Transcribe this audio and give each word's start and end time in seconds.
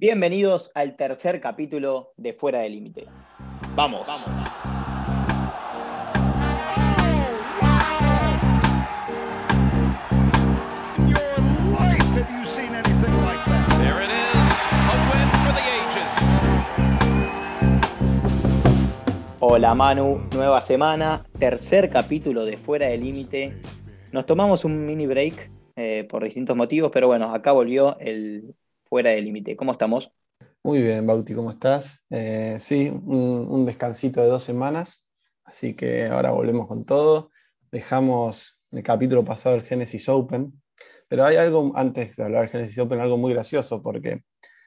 Bienvenidos 0.00 0.70
al 0.74 0.96
tercer 0.96 1.42
capítulo 1.42 2.14
de 2.16 2.32
Fuera 2.32 2.60
del 2.60 2.72
Límite. 2.72 3.04
Vamos. 3.74 4.08
Hola 19.40 19.74
Manu, 19.74 20.16
nueva 20.34 20.62
semana, 20.62 21.26
tercer 21.38 21.90
capítulo 21.90 22.46
de 22.46 22.56
Fuera 22.56 22.86
del 22.86 23.02
Límite. 23.02 23.52
Nos 24.12 24.24
tomamos 24.24 24.64
un 24.64 24.86
mini 24.86 25.06
break 25.06 25.50
eh, 25.76 26.06
por 26.08 26.24
distintos 26.24 26.56
motivos, 26.56 26.90
pero 26.90 27.06
bueno, 27.06 27.34
acá 27.34 27.52
volvió 27.52 27.98
el 27.98 28.54
fuera 28.90 29.10
del 29.10 29.24
límite. 29.24 29.56
¿Cómo 29.56 29.72
estamos? 29.72 30.12
Muy 30.64 30.82
bien, 30.82 31.06
Bauti, 31.06 31.32
¿cómo 31.32 31.52
estás? 31.52 32.04
Eh, 32.10 32.56
sí, 32.58 32.90
un, 32.90 33.64
descansito 33.64 34.20
de 34.20 34.26
dos 34.26 34.44
semanas, 34.44 35.06
así 35.44 35.74
que 35.74 36.06
ahora 36.06 36.32
volvemos 36.32 36.66
con 36.66 36.84
todo. 36.84 37.30
Dejamos 37.70 38.60
el 38.72 38.82
capítulo 38.82 39.24
pasado 39.24 39.54
el 39.54 39.62
Genesis 39.62 40.08
Open, 40.08 40.52
pero 41.08 41.24
hay 41.24 41.36
algo, 41.36 41.72
antes 41.76 42.16
de 42.16 42.24
hablar 42.24 42.42
del 42.42 42.50
Genesis 42.50 42.78
Open, 42.78 43.00
algo 43.00 43.16
muy 43.16 43.32
gracioso, 43.32 43.80
porque 43.80 44.24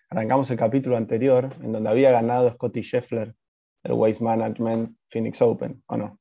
arrancamos 0.09 0.49
el 0.49 0.57
capítulo 0.57 0.95
anterior 0.95 1.49
en 1.61 1.73
donde 1.73 1.89
había 1.89 2.11
ganado 2.11 2.49
Scotty 2.49 2.81
Scheffler 2.81 3.35
el 3.83 3.91
Waste 3.91 4.23
Management 4.23 4.97
Phoenix 5.09 5.41
Open, 5.41 5.83
¿o 5.87 5.97
no? 5.97 6.17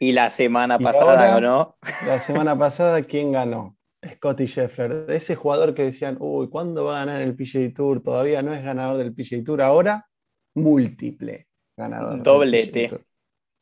Y 0.00 0.12
la 0.12 0.30
semana 0.30 0.78
pasada 0.78 1.26
ganó. 1.26 1.76
La 2.06 2.20
semana 2.20 2.58
pasada, 2.58 3.02
¿quién 3.02 3.32
ganó? 3.32 3.77
Scotty 4.08 4.46
Scheffler, 4.46 5.06
ese 5.10 5.34
jugador 5.34 5.74
que 5.74 5.84
decían, 5.84 6.16
uy, 6.20 6.48
¿cuándo 6.48 6.84
va 6.84 7.02
a 7.02 7.04
ganar 7.04 7.22
el 7.22 7.34
PGA 7.34 7.72
Tour? 7.74 8.02
Todavía 8.02 8.42
no 8.42 8.52
es 8.52 8.62
ganador 8.62 8.98
del 8.98 9.14
PGA 9.14 9.42
Tour, 9.44 9.62
ahora 9.62 10.06
múltiple 10.54 11.46
ganador. 11.76 12.22
Doblete. 12.22 13.04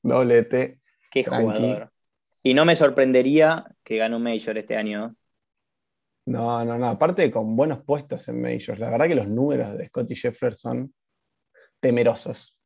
Doblete. 0.02 0.80
Qué 1.10 1.24
jugador. 1.24 1.92
Y 2.42 2.54
no 2.54 2.64
me 2.64 2.76
sorprendería 2.76 3.64
que 3.84 3.98
gane 3.98 4.16
un 4.16 4.22
Major 4.22 4.56
este 4.56 4.76
año. 4.76 5.14
No, 6.26 6.64
no, 6.64 6.78
no. 6.78 6.86
Aparte 6.86 7.30
con 7.30 7.56
buenos 7.56 7.82
puestos 7.84 8.28
en 8.28 8.40
Majors. 8.40 8.78
La 8.78 8.90
verdad 8.90 9.06
que 9.06 9.14
los 9.14 9.28
números 9.28 9.76
de 9.76 9.86
Scotty 9.86 10.14
Scheffler 10.14 10.54
son 10.54 10.92
temerosos. 11.80 12.58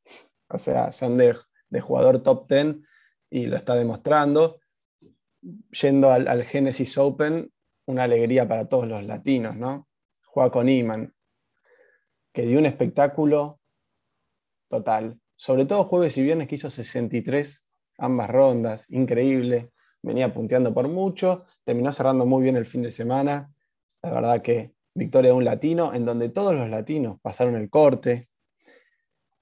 O 0.49 0.59
sea, 0.59 0.93
son 0.93 1.19
de, 1.19 1.35
jugador 1.81 2.23
top 2.23 2.49
10 2.49 2.77
y 3.31 3.47
lo 3.47 3.57
está 3.57 3.75
demostrando. 3.75 4.61
Yendo 5.71 6.11
al, 6.11 6.29
al 6.29 6.45
Genesis 6.45 6.99
Open, 6.99 7.51
una 7.91 8.05
alegría 8.05 8.49
para 8.49 8.69
todos 8.69 8.87
los 8.87 9.05
latinos, 9.05 9.57
¿no? 9.57 9.89
Juega 10.25 10.51
con 10.51 10.67
que 12.33 12.43
dio 12.43 12.59
un 12.59 12.67
espectáculo 12.67 13.61
total. 14.69 15.21
Sobre 15.37 15.65
todo 15.67 15.85
jueves 15.85 16.17
y 16.17 16.23
viernes 16.23 16.49
que 16.49 16.55
hizo 16.55 16.71
63 16.71 17.67
ambas 18.01 18.31
rondas, 18.31 18.87
increíble. 18.89 19.71
Venía 20.03 20.33
punteando 20.33 20.73
por 20.73 20.89
mucho, 20.89 21.45
terminó 21.65 21.93
cerrando 21.93 22.27
muy 22.27 22.43
bien 22.43 22.57
el 22.57 22.67
fin 22.67 22.83
de 22.83 22.91
semana. 22.91 23.53
La 24.03 24.13
verdad 24.13 24.43
que 24.43 24.75
victoria 24.95 25.31
de 25.31 25.37
un 25.37 25.45
latino, 25.45 25.95
en 25.95 26.05
donde 26.05 26.31
todos 26.31 26.55
los 26.55 26.71
latinos 26.71 27.19
pasaron 27.21 27.55
el 27.57 27.69
corte. 27.69 28.29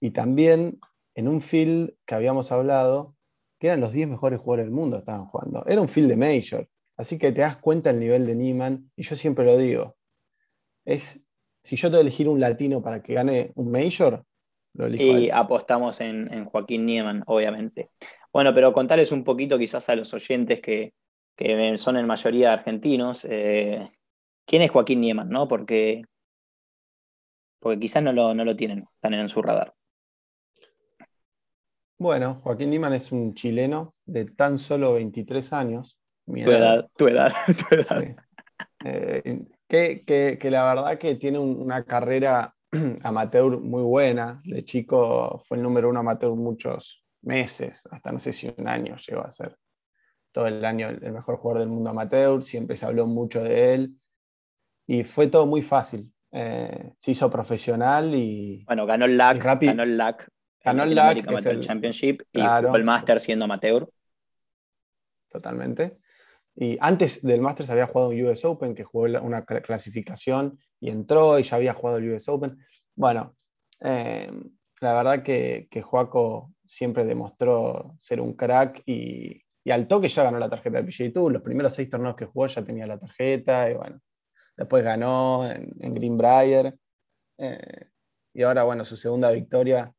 Y 0.00 0.10
también 0.10 0.80
en 1.14 1.28
un 1.28 1.40
field 1.40 1.94
que 2.04 2.14
habíamos 2.14 2.52
hablado, 2.52 3.16
que 3.58 3.68
eran 3.68 3.80
los 3.80 3.92
10 3.92 4.08
mejores 4.08 4.38
jugadores 4.38 4.66
del 4.66 4.74
mundo 4.74 4.98
estaban 4.98 5.26
jugando. 5.26 5.64
Era 5.66 5.80
un 5.80 5.88
field 5.88 6.08
de 6.08 6.16
Major. 6.16 6.68
Así 6.98 7.16
que 7.16 7.30
te 7.30 7.42
das 7.42 7.56
cuenta 7.56 7.90
el 7.90 8.00
nivel 8.00 8.26
de 8.26 8.34
Niemann, 8.34 8.90
y 8.96 9.04
yo 9.04 9.14
siempre 9.14 9.44
lo 9.44 9.56
digo, 9.56 9.96
es, 10.84 11.24
si 11.62 11.76
yo 11.76 11.88
tengo 11.88 12.02
que 12.02 12.08
elegir 12.08 12.28
un 12.28 12.40
latino 12.40 12.82
para 12.82 13.02
que 13.02 13.14
gane 13.14 13.52
un 13.54 13.70
Major, 13.70 14.24
lo 14.74 14.86
elijo. 14.86 15.16
Y 15.16 15.30
apostamos 15.30 16.00
en, 16.00 16.44
Joaquín 16.46 16.86
Niemann, 16.86 17.22
obviamente. 17.26 17.90
Bueno, 18.32 18.52
pero 18.52 18.72
contarles 18.72 19.12
un 19.12 19.22
poquito 19.22 19.56
quizás 19.56 19.88
a 19.88 19.94
los 19.94 20.12
oyentes 20.12 20.60
que, 20.60 20.92
son 21.76 21.96
en 21.96 22.06
mayoría 22.06 22.52
argentinos, 22.52 23.24
eh, 23.24 23.92
¿quién 24.44 24.62
es 24.62 24.70
Joaquín 24.72 25.00
Niemann? 25.00 25.28
¿no? 25.28 25.46
Porque, 25.46 26.02
porque 27.60 27.78
quizás 27.78 28.02
no 28.02 28.12
lo, 28.12 28.34
no 28.34 28.44
lo 28.44 28.56
tienen, 28.56 28.86
están 28.96 29.14
en 29.14 29.28
su 29.28 29.40
radar. 29.40 29.72
Bueno, 31.96 32.40
Joaquín 32.42 32.70
Niemann 32.70 32.94
es 32.94 33.12
un 33.12 33.34
chileno 33.34 33.94
de 34.04 34.24
tan 34.24 34.58
solo 34.58 34.94
23 34.94 35.52
años, 35.52 35.97
tu 36.28 36.50
edad, 36.50 36.88
tu 36.96 37.08
edad, 37.08 37.32
tu 37.68 37.74
edad. 37.74 38.16
Eh, 38.84 39.44
que, 39.68 40.50
la 40.50 40.74
verdad 40.74 40.98
que 40.98 41.14
tiene 41.16 41.38
una 41.38 41.84
carrera 41.84 42.54
amateur 43.02 43.58
muy 43.60 43.82
buena. 43.82 44.40
De 44.44 44.64
chico 44.64 45.40
fue 45.44 45.56
el 45.56 45.62
número 45.62 45.88
uno 45.88 46.00
amateur 46.00 46.34
muchos 46.34 47.04
meses, 47.22 47.86
hasta 47.90 48.12
no 48.12 48.18
sé 48.18 48.32
si 48.32 48.52
un 48.56 48.68
año 48.68 48.96
llegó 48.96 49.22
a 49.22 49.30
ser 49.30 49.56
todo 50.32 50.46
el 50.46 50.64
año 50.64 50.88
el 50.88 51.12
mejor 51.12 51.36
jugador 51.36 51.60
del 51.60 51.70
mundo 51.70 51.90
amateur. 51.90 52.42
Siempre 52.42 52.76
se 52.76 52.86
habló 52.86 53.06
mucho 53.06 53.42
de 53.42 53.74
él 53.74 53.94
y 54.86 55.04
fue 55.04 55.26
todo 55.28 55.46
muy 55.46 55.62
fácil. 55.62 56.12
Eh, 56.30 56.92
se 56.96 57.12
hizo 57.12 57.30
profesional 57.30 58.14
y. 58.14 58.64
Bueno, 58.66 58.86
ganó 58.86 59.06
el 59.06 59.16
LAC. 59.16 59.38
Ganó 59.42 59.82
el 59.82 59.96
LAC. 59.96 60.28
Ganó 60.62 60.82
el 60.84 60.94
LAC. 60.94 61.46
el 61.46 61.60
Championship 61.60 62.22
y 62.32 62.40
el 62.40 62.84
Master 62.84 63.20
siendo 63.20 63.46
amateur. 63.46 63.88
Totalmente. 65.28 65.98
Y 66.60 66.76
antes 66.80 67.22
del 67.22 67.40
Masters 67.40 67.70
había 67.70 67.86
jugado 67.86 68.10
un 68.10 68.20
US 68.26 68.44
Open, 68.44 68.74
que 68.74 68.82
jugó 68.82 69.04
una 69.22 69.44
clasificación 69.44 70.58
y 70.80 70.90
entró 70.90 71.38
y 71.38 71.44
ya 71.44 71.56
había 71.56 71.72
jugado 71.72 71.98
el 71.98 72.12
US 72.12 72.28
Open. 72.28 72.58
Bueno, 72.96 73.36
eh, 73.80 74.28
la 74.80 74.94
verdad 74.94 75.22
que, 75.22 75.68
que 75.70 75.82
Joaco 75.82 76.52
siempre 76.66 77.04
demostró 77.04 77.94
ser 78.00 78.20
un 78.20 78.32
crack 78.32 78.82
y, 78.86 79.40
al 79.70 79.86
toque 79.86 80.08
ya 80.08 80.24
ganó 80.24 80.38
la 80.38 80.48
tarjeta 80.48 80.80
del 80.80 80.86
PGA 80.86 81.12
Tour. 81.12 81.30
Los 81.30 81.42
primeros 81.42 81.74
seis 81.74 81.88
torneos 81.88 82.16
que 82.16 82.26
jugó 82.26 82.48
ya 82.48 82.64
tenía 82.64 82.88
la 82.88 82.98
tarjeta 82.98 83.70
y 83.70 83.74
bueno, 83.74 84.00
después 84.56 84.82
ganó 84.82 85.48
en, 85.48 85.94
Greenbrier. 85.94 86.74
Eh, 87.38 87.86
y 88.34 88.42
ahora, 88.42 88.64
bueno, 88.64 88.84
su 88.84 88.96
segunda 88.96 89.30
victoria, 89.30 89.92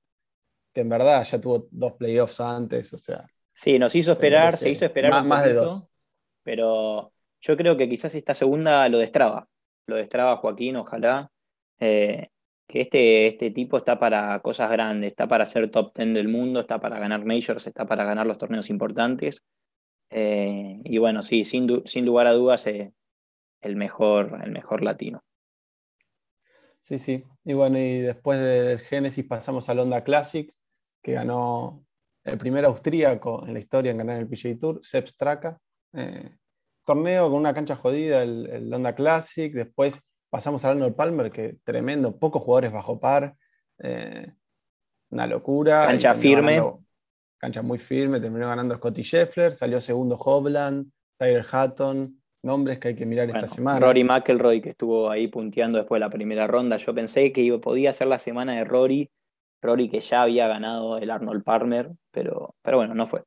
que 0.74 0.82
en 0.82 0.90
verdad 0.90 1.24
ya 1.24 1.40
tuvo 1.40 1.70
dos 1.72 1.94
playoffs 1.94 2.42
antes, 2.42 2.92
o 2.94 2.98
sea. 2.98 3.26
Sí, 3.54 3.80
nos 3.80 3.96
hizo 3.96 4.12
esperar, 4.12 4.58
se, 4.58 4.70
hizo 4.70 4.86
esperar. 4.86 5.24
más 5.24 5.46
de 5.46 5.54
dos 5.54 5.89
pero 6.50 7.14
yo 7.42 7.56
creo 7.56 7.78
que 7.78 7.88
quizás 7.88 8.16
esta 8.16 8.34
segunda 8.34 8.90
lo 8.90 8.98
destraba, 8.98 9.48
lo 9.86 9.98
destraba 9.98 10.38
Joaquín, 10.38 10.78
ojalá. 10.78 11.30
Eh, 11.80 12.30
que 12.68 12.82
este, 12.82 13.28
este 13.28 13.52
tipo 13.52 13.78
está 13.78 14.00
para 14.00 14.40
cosas 14.40 14.72
grandes, 14.72 15.12
está 15.12 15.28
para 15.28 15.46
ser 15.46 15.70
top 15.70 15.96
10 15.96 16.16
del 16.16 16.28
mundo, 16.28 16.62
está 16.62 16.80
para 16.80 16.98
ganar 16.98 17.24
majors, 17.24 17.68
está 17.68 17.86
para 17.86 18.04
ganar 18.04 18.26
los 18.26 18.40
torneos 18.40 18.72
importantes. 18.72 19.44
Eh, 20.10 20.82
y 20.86 20.98
bueno, 20.98 21.22
sí, 21.22 21.46
sin, 21.46 21.84
sin 21.86 22.04
lugar 22.04 22.26
a 22.26 22.34
dudas, 22.34 22.66
eh, 22.66 22.94
el, 23.62 23.76
mejor, 23.76 24.42
el 24.44 24.50
mejor 24.50 24.84
latino. 24.84 25.22
Sí, 26.80 26.98
sí. 26.98 27.26
Y 27.44 27.54
bueno, 27.54 27.78
y 27.78 28.00
después 28.00 28.40
del 28.40 28.80
Genesis 28.80 29.26
pasamos 29.26 29.70
al 29.70 29.78
Honda 29.78 30.04
Classic, 30.04 30.52
que 31.04 31.14
ganó 31.14 31.86
el 32.24 32.40
primer 32.40 32.66
austríaco 32.66 33.46
en 33.46 33.54
la 33.54 33.60
historia 33.60 33.92
en 33.92 34.00
ganar 34.00 34.18
el 34.18 34.28
PGA 34.28 34.58
Tour, 34.60 34.80
Sepp 34.82 35.08
Straka, 35.08 35.60
eh, 35.94 36.32
torneo 36.86 37.30
con 37.30 37.40
una 37.40 37.54
cancha 37.54 37.76
jodida, 37.76 38.24
el, 38.24 38.48
el, 38.48 38.74
Honda 38.74 38.96
Classic, 38.96 39.54
después 39.54 40.02
pasamos 40.30 40.64
al 40.66 40.72
Arnold 40.72 40.96
Palmer, 40.96 41.32
que 41.32 41.58
tremendo, 41.64 42.18
pocos 42.18 42.44
jugadores 42.44 42.72
bajo 42.72 43.00
par, 43.00 43.36
eh, 43.80 44.32
una 45.12 45.28
locura. 45.28 45.88
Cancha 45.88 46.14
firme. 46.14 46.62
cancha 47.38 47.62
muy 47.62 47.78
firme, 47.78 48.20
terminó 48.20 48.48
ganando 48.48 48.76
Scotty 48.76 49.04
Scheffler, 49.04 49.54
salió 49.54 49.80
segundo 49.82 50.16
Hovland, 50.16 50.92
Tyler 51.18 51.46
Hatton, 51.50 52.22
nombres 52.44 52.80
que 52.80 52.90
hay 52.90 52.96
que 52.96 53.06
mirar 53.06 53.28
esta 53.30 53.48
semana. 53.48 53.80
Rory 53.80 54.04
McElroy, 54.04 54.62
que 54.62 54.70
estuvo 54.70 55.10
ahí 55.10 55.28
punteando 55.28 55.78
después 55.78 56.00
de 56.00 56.06
la 56.06 56.12
primera 56.12 56.48
ronda. 56.48 56.78
Yo 56.78 56.94
pensé 56.94 57.32
que 57.32 57.58
podía 57.60 57.94
ser 57.94 58.08
la 58.08 58.20
semana 58.20 58.56
de 58.56 58.64
Rory, 58.64 59.10
Rory 59.62 59.90
que 59.90 60.00
ya 60.00 60.22
había 60.22 60.48
ganado 60.48 60.98
el 60.98 61.10
Arnold 61.12 61.44
Palmer, 61.44 61.92
pero, 62.12 62.56
pero 62.62 62.78
bueno, 62.78 62.94
no 62.94 63.08
fue. 63.08 63.24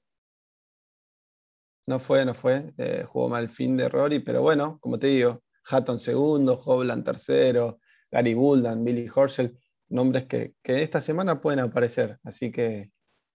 No 1.87 1.99
fue, 1.99 2.25
no 2.25 2.35
fue. 2.35 2.73
Eh, 2.79 3.05
jugó 3.07 3.29
mal 3.29 3.49
fin 3.49 3.77
de 3.77 3.89
Rory, 3.89 4.21
pero 4.21 4.43
bueno, 4.43 4.79
como 4.81 4.99
te 4.99 5.09
digo, 5.09 5.43
Hatton 5.65 5.99
segundo, 5.99 6.61
Hovland 6.65 7.05
tercero, 7.05 7.79
Gary 8.11 8.35
Buldan, 8.35 8.85
Billy 8.85 9.09
Horschel, 9.13 9.57
nombres 9.89 10.25
que, 10.27 10.55
esta 10.63 11.01
semana 11.01 11.41
pueden 11.41 11.61
aparecer. 11.61 12.19
Así 12.25 12.53
que 12.53 12.91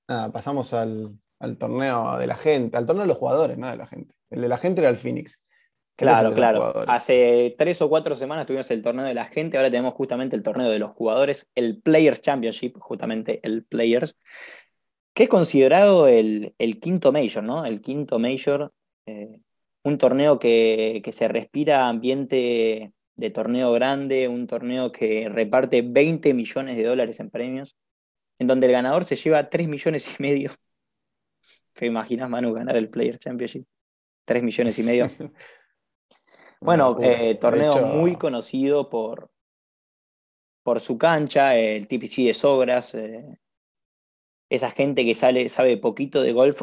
nada, 0.08 0.32
pasamos 0.32 0.74
al, 0.74 1.20
torneo 1.58 2.18
de 2.18 2.28
la 2.28 2.36
gente, 2.36 2.78
al 2.78 2.86
torneo 2.86 3.04
de 3.04 3.10
los 3.10 3.18
jugadores, 3.18 3.58
no 3.58 3.70
de 3.70 3.78
la 3.78 3.88
gente. 3.88 4.16
El 4.30 4.42
de 4.42 4.48
la 4.48 4.58
gente 4.58 4.82
era 4.82 4.90
el 4.90 4.98
Phoenix. 4.98 5.44
Claro, 5.96 6.32
claro. 6.32 6.74
Hace 6.88 7.56
tres 7.58 7.82
o 7.82 7.90
cuatro 7.90 8.16
semanas 8.16 8.46
tuvimos 8.46 8.70
el 8.70 8.84
torneo 8.84 9.04
de 9.04 9.16
la 9.16 9.26
gente, 9.26 9.58
ahora 9.58 9.72
tenemos 9.72 9.96
justamente 9.96 10.36
el 10.36 10.44
torneo 10.44 10.70
de 10.70 10.78
los 10.78 10.92
jugadores, 10.92 11.50
el 11.56 11.82
Players 11.82 12.22
Championship, 12.22 12.78
justamente 12.78 13.40
el 13.42 13.66
Players, 13.66 14.16
que 15.18 15.24
es 15.24 15.30
considerado 15.30 16.08
el, 16.08 16.54
quinto 16.80 17.12
Major, 17.12 17.42
¿no? 17.42 17.66
El 17.66 17.82
quinto 17.82 18.20
Major, 18.20 18.72
eh, 19.08 19.40
un 19.82 19.98
torneo 19.98 20.38
que, 20.38 21.02
se 21.12 21.28
respira 21.28 21.88
ambiente 21.88 22.94
de 23.16 23.30
torneo 23.32 23.72
grande, 23.72 24.28
un 24.28 24.46
torneo 24.46 24.92
que 24.92 25.28
reparte 25.28 25.82
20 25.82 26.36
millones 26.36 26.78
de 26.78 26.84
dólares 26.84 27.20
en 27.20 27.32
premios, 27.32 27.76
en 28.38 28.46
donde 28.46 28.68
el 28.68 28.74
ganador 28.74 29.06
se 29.06 29.16
lleva 29.16 29.50
3 29.50 29.68
millones 29.68 30.08
y 30.08 30.22
medio. 30.22 30.52
¿Te 31.74 31.88
imaginas, 31.88 32.30
Manu, 32.30 32.54
ganar 32.54 32.78
el 32.78 32.90
Player 32.90 33.18
Championship? 33.18 33.66
3 34.26 34.44
millones 34.44 34.78
y 34.78 34.84
medio. 34.84 35.10
bueno, 36.62 36.96
eh, 37.02 37.40
torneo 37.42 37.88
muy 37.88 38.18
conocido 38.18 38.88
por, 38.88 39.32
por 40.62 40.80
su 40.80 40.96
cancha, 40.96 41.56
el 41.56 41.88
TPC 41.88 42.18
de 42.18 42.36
Sogras. 42.36 42.94
Eh, 42.94 43.40
esa 44.50 44.72
gente 44.72 45.06
que 45.06 45.16
sale, 45.16 45.50
sabe 45.50 45.78
poquito 45.78 46.22
de 46.22 46.32
golf 46.32 46.62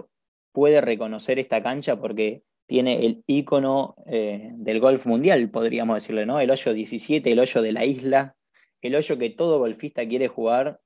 puede 0.53 0.81
reconocer 0.81 1.39
esta 1.39 1.63
cancha 1.63 2.01
porque 2.01 2.43
tiene 2.67 3.05
el 3.05 3.25
icono 3.27 3.97
eh, 4.07 4.51
del 4.55 4.81
golf 4.81 5.07
mundial, 5.07 5.51
podríamos 5.51 5.97
decirle, 5.97 6.25
¿no? 6.27 6.41
El 6.41 6.51
hoyo 6.51 6.73
17, 6.73 7.31
el 7.31 7.39
hoyo 7.39 7.61
de 7.61 7.73
la 7.73 7.85
isla, 7.85 8.37
el 8.81 8.95
hoyo 8.95 9.19
que 9.19 9.31
todo 9.31 9.59
golfista 9.59 10.07
quiere 10.07 10.29
jugar, 10.29 10.81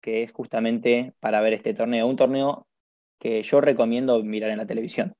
que 0.00 0.22
es 0.22 0.32
justamente 0.32 1.14
para 1.20 1.40
ver 1.40 1.52
este 1.52 1.74
torneo. 1.74 2.06
Un 2.06 2.16
torneo 2.16 2.66
que 3.18 3.42
yo 3.42 3.60
recomiendo 3.60 4.22
mirar 4.22 4.50
en 4.50 4.58
la 4.58 4.66
televisión. 4.66 5.14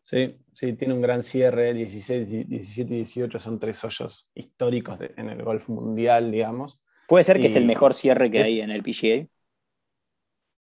Sí, 0.00 0.36
sí, 0.52 0.72
tiene 0.72 0.94
un 0.94 1.00
gran 1.00 1.22
cierre, 1.22 1.72
16, 1.72 2.48
17 2.48 2.92
y 2.92 2.96
18 2.98 3.38
son 3.38 3.60
tres 3.60 3.84
hoyos 3.84 4.30
históricos 4.34 4.98
en 5.16 5.28
el 5.28 5.42
golf 5.44 5.68
mundial, 5.68 6.32
digamos. 6.32 6.80
Puede 7.08 7.24
ser 7.24 7.40
que 7.40 7.46
es 7.46 7.56
el 7.56 7.66
mejor 7.66 7.94
cierre 7.94 8.30
que 8.30 8.42
hay 8.42 8.60
en 8.60 8.70
el 8.70 8.82
PGA. 8.82 9.26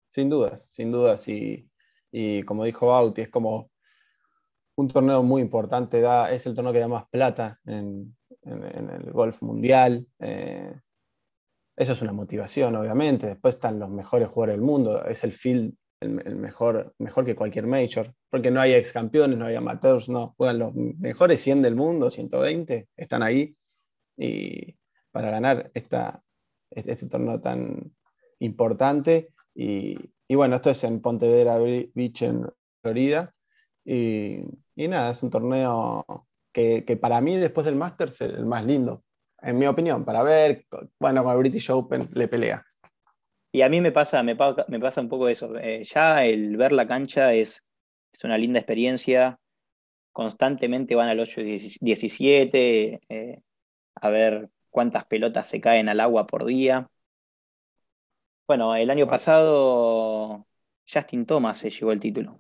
Sin 0.09 0.29
dudas, 0.29 0.69
sin 0.71 0.91
dudas. 0.91 1.29
Y, 1.29 1.69
y 2.11 2.43
como 2.43 2.65
dijo 2.65 2.89
Bauti, 2.89 3.23
es 3.23 3.29
como 3.29 3.71
un 4.77 4.89
torneo 4.89 5.23
muy 5.23 5.43
importante, 5.43 6.01
da, 6.01 6.31
es 6.33 6.47
el 6.47 6.55
torneo 6.55 6.73
que 6.73 6.79
da 6.79 6.89
más 6.89 7.09
plata 7.09 7.61
en, 7.65 8.17
el 8.43 9.13
golf 9.13 9.43
mundial. 9.43 10.07
Eh, 10.19 10.75
eso 11.77 11.93
es 11.93 12.03
una 12.03 12.13
motivación, 12.13 12.75
obviamente. 12.75 13.27
Después 13.27 13.57
están 13.57 13.79
los 13.79 13.91
mejores 13.91 14.29
jugadores 14.29 14.55
del 14.55 14.65
mundo. 14.65 15.05
Es 15.05 15.25
el 15.25 15.33
field 15.33 15.75
el, 16.01 16.37
mejor, 16.37 16.95
mejor 16.99 17.25
que 17.27 17.37
cualquier 17.37 17.67
major, 17.67 18.15
porque 18.31 18.51
no 18.51 18.61
hay 18.61 18.73
ex 18.73 18.93
campeones, 18.93 19.39
no 19.39 19.45
hay 19.45 19.55
amateurs, 19.55 20.09
no. 20.09 20.35
Juegan 20.37 20.59
los 20.59 20.75
mejores 20.75 21.41
100 21.43 21.63
del 21.63 21.77
mundo, 21.77 22.11
120, 22.11 22.89
están 22.97 23.23
ahí. 23.23 23.55
Y 24.17 24.77
para 25.11 25.31
ganar 25.31 25.71
esta, 25.75 26.23
este, 26.71 27.07
torneo 27.07 27.41
tan 27.41 27.93
importante. 28.39 29.33
Y, 29.55 29.97
bueno, 30.29 30.57
esto 30.57 30.71
es 30.71 30.85
en 30.85 31.01
Pontevedra 31.01 31.59
Beach, 31.59 32.23
en 32.23 32.47
Florida. 32.83 33.35
Y, 33.85 34.43
nada, 34.77 35.11
es 35.11 35.23
un 35.23 35.31
torneo 35.31 36.05
que, 36.53 36.99
para 37.01 37.21
mí, 37.21 37.37
después 37.37 37.65
del 37.65 37.77
Masters, 37.77 38.21
es 38.21 38.29
el 38.29 38.47
más 38.47 38.65
lindo, 38.65 39.05
en 39.43 39.59
mi 39.59 39.67
opinión, 39.67 40.05
para 40.05 40.23
ver, 40.23 40.67
bueno, 40.99 41.25
con 41.25 41.33
el 41.33 41.39
British 41.39 41.71
Open 41.71 42.09
le 42.13 42.29
pelea. 42.29 42.65
Y 43.53 43.63
a 43.63 43.69
mí 43.69 43.81
me 43.81 43.91
pasa, 43.91 44.23
me, 44.23 44.37
pasa 44.37 45.01
un 45.01 45.09
poco 45.09 45.29
eso. 45.29 45.59
Eh, 45.59 45.83
ya 45.85 46.25
el 46.25 46.57
ver 46.57 46.71
la 46.71 46.87
cancha 46.87 47.35
es, 47.35 47.65
es, 48.13 48.25
una 48.25 48.39
linda 48.39 48.61
experiencia. 48.61 49.41
Constantemente 50.13 50.95
van 50.95 51.09
al 51.09 51.19
8 51.21 51.41
17 51.81 53.01
eh, 53.09 53.41
a 53.97 54.09
ver 54.09 54.51
cuántas 54.71 55.05
pelotas 55.07 55.49
se 55.49 55.61
caen 55.61 55.89
al 55.89 56.01
agua 56.01 56.27
por 56.27 56.45
día. 56.45 56.89
Bueno, 58.47 58.75
el 58.75 58.91
año 58.91 59.07
pasado 59.07 60.47
Justin 60.93 61.27
Thomas 61.27 61.59
se 61.59 61.71
llevó 61.71 61.93
el 61.93 62.01
título. 62.01 62.39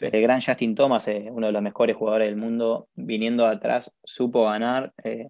El 0.00 0.22
gran 0.22 0.40
Justin 0.40 0.74
Thomas, 0.74 1.06
eh, 1.08 1.28
uno 1.30 1.48
de 1.48 1.52
los 1.52 1.62
mejores 1.62 1.96
jugadores 1.96 2.28
del 2.28 2.36
mundo, 2.36 2.88
viniendo 2.94 3.46
atrás, 3.46 3.94
supo 4.02 4.44
ganar. 4.44 4.92
Eh, 5.04 5.28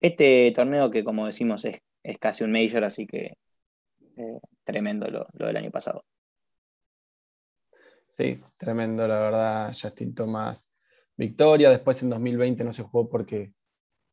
este 0.00 0.52
torneo 0.54 0.90
que, 0.90 1.02
como 1.02 1.26
decimos, 1.26 1.64
es, 1.64 1.80
es 2.02 2.18
casi 2.18 2.44
un 2.44 2.52
major, 2.52 2.84
así 2.84 3.06
que 3.06 3.36
eh, 4.16 4.38
tremendo 4.62 5.08
lo, 5.10 5.26
lo, 5.32 5.46
del 5.48 5.56
año 5.56 5.70
pasado. 5.72 6.04
Sí, 8.06 8.40
tremendo, 8.58 9.08
la 9.08 9.18
verdad, 9.18 9.76
Justin 9.78 10.14
Thomas. 10.14 10.68
Victoria, 11.16 11.70
después 11.70 12.00
en 12.02 12.10
2020 12.10 12.62
no 12.62 12.72
se 12.72 12.84
jugó 12.84 13.08
porque 13.08 13.52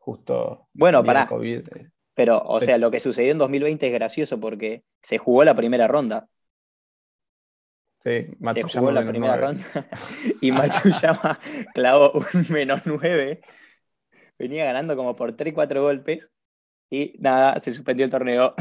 justo. 0.03 0.67
Bueno, 0.73 1.03
para. 1.03 1.29
Eh. 1.41 1.89
Pero, 2.13 2.41
o 2.43 2.59
sea, 2.59 2.77
lo 2.77 2.91
que 2.91 2.99
sucedió 2.99 3.31
en 3.31 3.37
2020 3.37 3.87
es 3.87 3.93
gracioso 3.93 4.39
porque 4.39 4.83
se 5.01 5.17
jugó 5.17 5.43
la 5.43 5.55
primera 5.55 5.87
ronda. 5.87 6.27
Sí, 8.01 8.27
Matsuyama. 8.39 8.69
Se 8.69 8.79
jugó 8.79 8.91
la 8.91 9.07
primera 9.07 9.37
ronda 9.37 9.65
y 10.41 10.51
Matsuyama 10.51 11.39
clavó 11.73 12.11
un 12.11 12.45
menos 12.49 12.81
9. 12.85 13.41
Venía 14.37 14.65
ganando 14.65 14.95
como 14.97 15.15
por 15.15 15.35
3, 15.35 15.53
4 15.53 15.81
golpes 15.81 16.29
y 16.89 17.15
nada, 17.19 17.59
se 17.59 17.71
suspendió 17.71 18.05
el 18.05 18.11
torneo. 18.11 18.53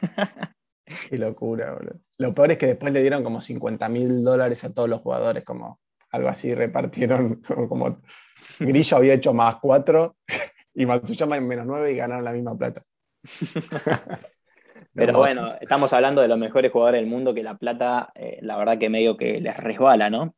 Qué 1.08 1.16
locura, 1.16 1.74
boludo. 1.74 2.00
Lo 2.18 2.34
peor 2.34 2.50
es 2.50 2.58
que 2.58 2.66
después 2.66 2.92
le 2.92 3.02
dieron 3.02 3.22
como 3.22 3.40
50 3.40 3.88
mil 3.88 4.24
dólares 4.24 4.64
a 4.64 4.74
todos 4.74 4.88
los 4.88 5.00
jugadores, 5.00 5.44
como 5.44 5.80
algo 6.10 6.28
así, 6.28 6.54
repartieron 6.54 7.42
como 7.68 8.00
Grillo 8.58 8.96
había 8.96 9.14
hecho 9.14 9.32
más 9.32 9.56
4 9.56 10.16
y 10.76 10.84
Matsuyama 10.84 11.38
en 11.38 11.48
menos 11.48 11.66
9 11.66 11.92
y 11.92 11.96
ganaron 11.96 12.24
la 12.24 12.32
misma 12.32 12.56
plata. 12.56 12.82
Pero 14.92 15.18
bueno, 15.18 15.54
estamos 15.60 15.92
hablando 15.92 16.20
de 16.20 16.28
los 16.28 16.38
mejores 16.38 16.70
jugadores 16.70 17.00
del 17.00 17.10
mundo 17.10 17.34
que 17.34 17.42
la 17.42 17.56
plata, 17.56 18.12
eh, 18.14 18.38
la 18.42 18.56
verdad 18.56 18.78
que 18.78 18.88
medio 18.88 19.16
que 19.16 19.40
les 19.40 19.56
resbala, 19.56 20.10
¿no? 20.10 20.34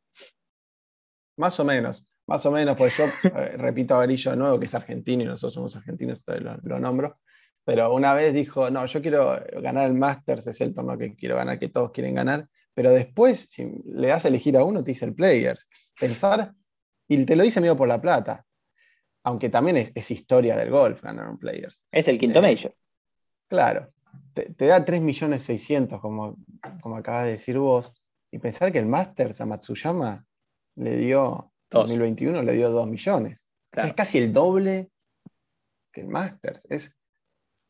Más 1.37 1.59
o 1.59 1.65
menos, 1.65 2.09
más 2.25 2.45
o 2.45 2.51
menos, 2.51 2.75
pues 2.77 2.97
yo 2.97 3.05
eh, 3.23 3.55
repito 3.57 3.95
a 3.95 4.03
Grillo 4.03 4.31
de 4.31 4.37
nuevo 4.37 4.59
que 4.59 4.65
es 4.65 4.75
argentino 4.75 5.23
y 5.23 5.25
nosotros 5.25 5.53
somos 5.53 5.75
argentinos, 5.75 6.23
lo, 6.25 6.57
lo, 6.63 6.79
nombro. 6.79 7.19
Pero 7.65 7.93
una 7.93 8.13
vez 8.13 8.33
dijo, 8.33 8.69
no, 8.69 8.85
yo 8.85 9.01
quiero 9.01 9.41
ganar 9.61 9.87
el 9.87 9.93
Masters, 9.93 10.47
es 10.47 10.61
el 10.61 10.73
torneo 10.73 10.97
que 10.97 11.15
quiero 11.15 11.35
ganar, 11.35 11.59
que 11.59 11.69
todos 11.69 11.91
quieren 11.91 12.15
ganar. 12.15 12.47
Pero 12.73 12.91
después, 12.91 13.47
si 13.49 13.69
le 13.85 14.07
das 14.07 14.25
a 14.25 14.29
elegir 14.29 14.57
a 14.57 14.63
uno, 14.63 14.83
te 14.83 14.91
dice 14.91 15.05
el 15.05 15.13
Players. 15.13 15.67
Pensar, 15.99 16.53
y 17.07 17.25
te 17.25 17.35
lo 17.35 17.43
dice 17.43 17.61
medio 17.61 17.75
por 17.75 17.87
la 17.87 18.01
plata 18.01 18.45
aunque 19.23 19.49
también 19.49 19.77
es, 19.77 20.11
historia 20.11 20.55
del 20.55 20.69
golf 20.69 21.01
ganar 21.01 21.29
un 21.29 21.37
Players. 21.37 21.83
Es 21.91 22.07
el 22.07 22.17
quinto 22.17 22.39
eh, 22.39 22.41
major. 22.41 22.75
Claro, 23.47 23.91
te, 24.33 24.65
da 24.65 24.85
3.600.000, 24.85 25.99
como, 25.99 26.37
como 26.81 26.97
acabas 26.97 27.25
de 27.25 27.31
decir 27.31 27.57
vos, 27.57 27.93
y 28.31 28.39
pensar 28.39 28.71
que 28.71 28.79
el 28.79 28.85
Masters 28.85 29.41
a 29.41 29.45
Matsuyama 29.45 30.25
le 30.75 30.97
dio, 30.97 31.51
2021 31.71 32.43
le 32.43 32.53
dio 32.53 32.69
2 32.69 32.87
millones. 32.87 33.47
es 33.73 33.93
casi 33.93 34.19
el 34.19 34.31
doble 34.31 34.91
que 35.91 36.01
el 36.01 36.07
Masters. 36.07 36.65
Es 36.69 36.97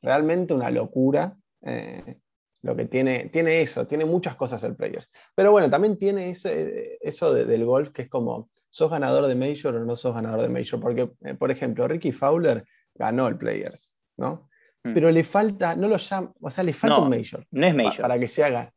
realmente 0.02 0.54
una 0.54 0.70
locura. 0.70 1.38
Eh, 1.62 2.20
lo 2.62 2.76
que 2.76 2.86
tiene, 2.86 3.30
tiene 3.30 3.62
eso, 3.62 3.88
tiene 3.88 4.04
muchas 4.04 4.36
cosas 4.36 4.62
el 4.64 4.76
Players. 4.76 5.10
Pero 5.34 5.52
bueno, 5.52 5.70
también 5.70 5.98
tiene 5.98 6.32
ese, 6.32 6.98
eso 7.00 7.34
del 7.34 7.66
golf 7.66 7.92
que 7.92 8.04
es 8.04 8.10
como, 8.10 8.50
¿sos 8.70 8.90
ganador 8.90 9.28
de 9.28 9.36
Major 9.36 9.76
o 9.76 9.86
no 9.86 9.96
sos 9.96 10.14
ganador 10.14 10.42
de 10.42 10.50
Major? 10.50 10.80
Porque, 10.80 11.12
eh, 11.22 11.34
por 11.36 11.52
ejemplo, 11.52 11.88
Ricky 11.88 12.12
Fowler 12.12 12.66
ganó 12.96 13.28
el 13.28 13.38
Players, 13.38 13.96
¿no? 14.18 14.50
Hmm. 14.84 14.94
Pero 14.94 15.12
le 15.12 15.24
falta, 15.24 15.76
no 15.76 15.88
lo 15.88 15.98
llama, 15.98 16.34
o 16.40 16.50
sea, 16.50 16.64
le 16.64 16.74
falta 16.74 17.00
un 17.00 17.10
Major. 17.10 17.46
No 17.52 17.66
es 17.66 17.76
Major. 17.76 18.02
para 18.02 18.20
que 18.20 18.28
se 18.28 18.44
haga. 18.44 18.74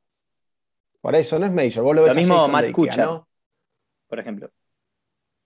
Por 1.00 1.14
eso, 1.14 1.38
no 1.38 1.46
es 1.46 1.52
Major. 1.52 1.82
Vos 1.82 1.96
lo, 1.96 2.04
ves 2.04 2.16
mismo 2.16 2.40
a 2.40 2.48
Matt 2.48 2.70
Kuchar, 2.70 3.22
por 4.08 4.20
ejemplo. 4.20 4.50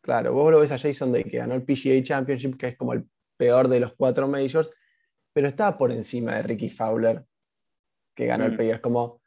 Claro, 0.02 0.34
vos 0.34 0.52
lo 0.52 0.60
ves 0.60 0.70
a 0.70 0.78
Jason 0.78 1.10
Day, 1.10 1.24
que 1.24 1.38
ganó 1.38 1.54
el 1.54 1.64
PGA 1.64 2.02
Championship, 2.02 2.56
que 2.56 2.68
es 2.68 2.76
como 2.76 2.92
el 2.92 3.08
peor 3.36 3.68
de 3.68 3.80
los 3.80 3.94
cuatro 3.94 4.28
Majors, 4.28 4.70
pero 5.32 5.48
estaba 5.48 5.76
por 5.76 5.90
encima 5.90 6.36
de 6.36 6.42
Ricky 6.42 6.70
Fowler, 6.70 7.24
que 8.14 8.26
ganó 8.26 8.44
el 8.44 8.52
hmm. 8.52 8.56
Players. 8.56 8.80
Como, 8.80 9.20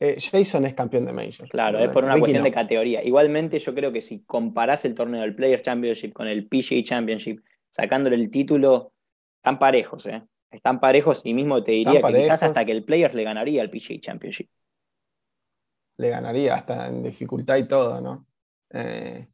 eh, 0.00 0.18
Jason 0.20 0.64
es 0.64 0.74
campeón 0.74 1.06
de 1.06 1.12
Major. 1.12 1.48
Claro, 1.48 1.78
es 1.80 1.92
por 1.92 2.04
una 2.04 2.18
cuestión 2.18 2.44
de 2.44 2.52
categoría. 2.52 3.02
Igualmente, 3.02 3.58
yo 3.58 3.74
creo 3.74 3.92
que 3.92 4.00
si 4.00 4.20
comparás 4.20 4.84
el 4.84 4.94
torneo 4.94 5.22
del 5.22 5.34
Players 5.34 5.62
Championship 5.62 6.12
con 6.12 6.28
el 6.28 6.46
PGA 6.46 6.82
Championship, 6.84 7.40
sacándole 7.70 8.16
el 8.16 8.30
título, 8.30 8.92
están 9.36 9.58
parejos, 9.58 10.06
¿eh? 10.06 10.22
Están 10.50 10.80
parejos 10.80 11.20
y 11.24 11.34
mismo 11.34 11.62
te 11.62 11.72
diría 11.72 12.00
que 12.00 12.14
quizás 12.14 12.42
hasta 12.42 12.64
que 12.64 12.72
el 12.72 12.84
Players 12.84 13.14
le 13.14 13.24
ganaría 13.24 13.60
al 13.60 13.70
PGA 13.70 14.00
Championship. 14.00 14.48
Le 15.98 16.10
ganaría 16.10 16.54
hasta 16.54 16.86
en 16.86 17.02
dificultad 17.02 17.56
y 17.56 17.66
todo, 17.66 18.00
¿no? 18.00 18.26
Eh, 18.70 19.26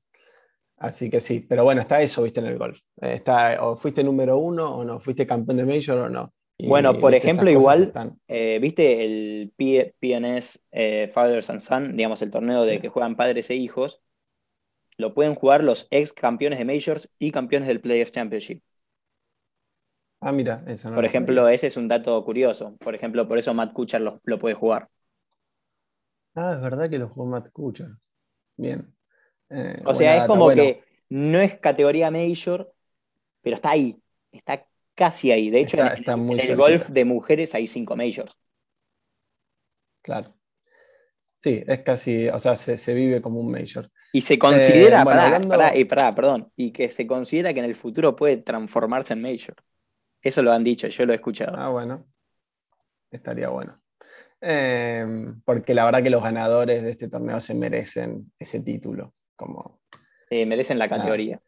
así 0.78 1.10
que 1.10 1.20
sí, 1.20 1.40
pero 1.40 1.62
bueno, 1.62 1.82
está 1.82 2.00
eso, 2.00 2.22
viste, 2.22 2.40
en 2.40 2.46
el 2.46 2.58
golf. 2.58 2.80
Eh, 3.02 3.14
está, 3.14 3.62
o 3.62 3.76
fuiste 3.76 4.02
número 4.02 4.38
uno 4.38 4.76
o 4.76 4.84
no, 4.84 4.98
fuiste 4.98 5.26
campeón 5.26 5.58
de 5.58 5.66
Major 5.66 5.98
o 5.98 6.08
no 6.08 6.32
bueno, 6.58 6.94
por 7.00 7.14
ejemplo, 7.14 7.50
igual, 7.50 7.92
eh, 8.28 8.58
¿viste 8.60 9.04
el 9.04 9.52
PNS 9.56 10.60
eh, 10.70 11.10
Fathers 11.12 11.50
and 11.50 11.60
Son, 11.60 11.96
digamos, 11.96 12.22
el 12.22 12.30
torneo 12.30 12.64
de 12.64 12.80
que 12.80 12.88
juegan 12.88 13.16
padres 13.16 13.50
e 13.50 13.56
hijos? 13.56 14.00
Lo 14.96 15.14
pueden 15.14 15.34
jugar 15.34 15.64
los 15.64 15.88
ex 15.90 16.12
campeones 16.12 16.58
de 16.58 16.64
Majors 16.64 17.10
y 17.18 17.32
campeones 17.32 17.66
del 17.66 17.80
Players 17.80 18.12
Championship. 18.12 18.62
Ah, 20.20 20.32
mira, 20.32 20.62
eso 20.66 20.88
no 20.88 20.94
Por 20.94 21.04
ejemplo, 21.04 21.48
ese 21.48 21.66
es 21.66 21.76
un 21.76 21.88
dato 21.88 22.24
curioso. 22.24 22.76
Por 22.76 22.94
ejemplo, 22.94 23.26
por 23.26 23.36
eso 23.36 23.52
Matt 23.52 23.72
Kuchar 23.72 24.00
lo, 24.00 24.38
puede 24.38 24.54
jugar. 24.54 24.88
Ah, 26.34 26.54
es 26.54 26.62
verdad 26.62 26.88
que 26.88 26.98
lo 26.98 27.08
jugó 27.08 27.26
Matt 27.26 27.50
Kuchar. 27.50 27.90
Bien. 28.56 28.94
Eh, 29.50 29.82
o 29.84 29.94
sea, 29.94 30.18
es 30.18 30.26
como 30.26 30.48
que 30.50 30.82
no 31.08 31.40
es 31.40 31.58
categoría 31.58 32.10
Major, 32.10 32.72
pero 33.42 33.56
está 33.56 33.70
ahí, 33.70 34.00
está 34.30 34.66
casi 34.94 35.32
ahí. 35.32 35.50
De 35.50 35.60
hecho, 35.60 35.76
Está- 35.76 35.94
está 35.94 36.12
en, 36.12 36.20
muy 36.20 36.40
en 36.40 36.50
el 36.50 36.56
golf 36.56 36.88
de 36.88 37.04
mujeres 37.04 37.54
hay 37.54 37.66
cinco 37.66 37.96
majors. 37.96 38.36
Claro. 40.02 40.34
Sí, 41.38 41.62
es 41.66 41.82
casi, 41.82 42.28
o 42.28 42.38
sea, 42.38 42.56
se, 42.56 42.76
se 42.76 42.94
vive 42.94 43.20
como 43.20 43.40
un 43.40 43.50
major. 43.50 43.90
Y 44.12 44.22
se 44.22 44.38
considera, 44.38 45.00
Eh, 45.00 45.04
bueno, 45.04 45.20
pará, 45.20 45.24
hablando- 45.24 45.48
pará, 45.48 45.72
pará, 45.88 46.14
perdón, 46.14 46.52
y 46.56 46.72
que 46.72 46.90
se 46.90 47.06
considera 47.06 47.52
que 47.52 47.60
en 47.60 47.66
el 47.66 47.74
futuro 47.74 48.16
puede 48.16 48.38
transformarse 48.38 49.12
en 49.12 49.22
major. 49.22 49.56
Eso 50.22 50.42
lo 50.42 50.52
han 50.52 50.64
dicho, 50.64 50.88
yo 50.88 51.04
lo 51.04 51.12
he 51.12 51.16
escuchado. 51.16 51.54
Ah, 51.56 51.68
bueno. 51.68 52.06
Estaría 53.10 53.48
bueno. 53.50 53.80
Eh, 54.40 55.06
porque 55.44 55.74
la 55.74 55.84
verdad 55.84 56.02
que 56.02 56.10
los 56.10 56.22
ganadores 56.22 56.82
de 56.82 56.90
este 56.92 57.08
torneo 57.08 57.40
se 57.40 57.54
merecen 57.54 58.32
ese 58.38 58.60
título. 58.60 59.14
Como, 59.36 59.80
Eh, 60.30 60.46
merecen 60.46 60.78
la 60.78 60.88
categoría. 60.88 61.40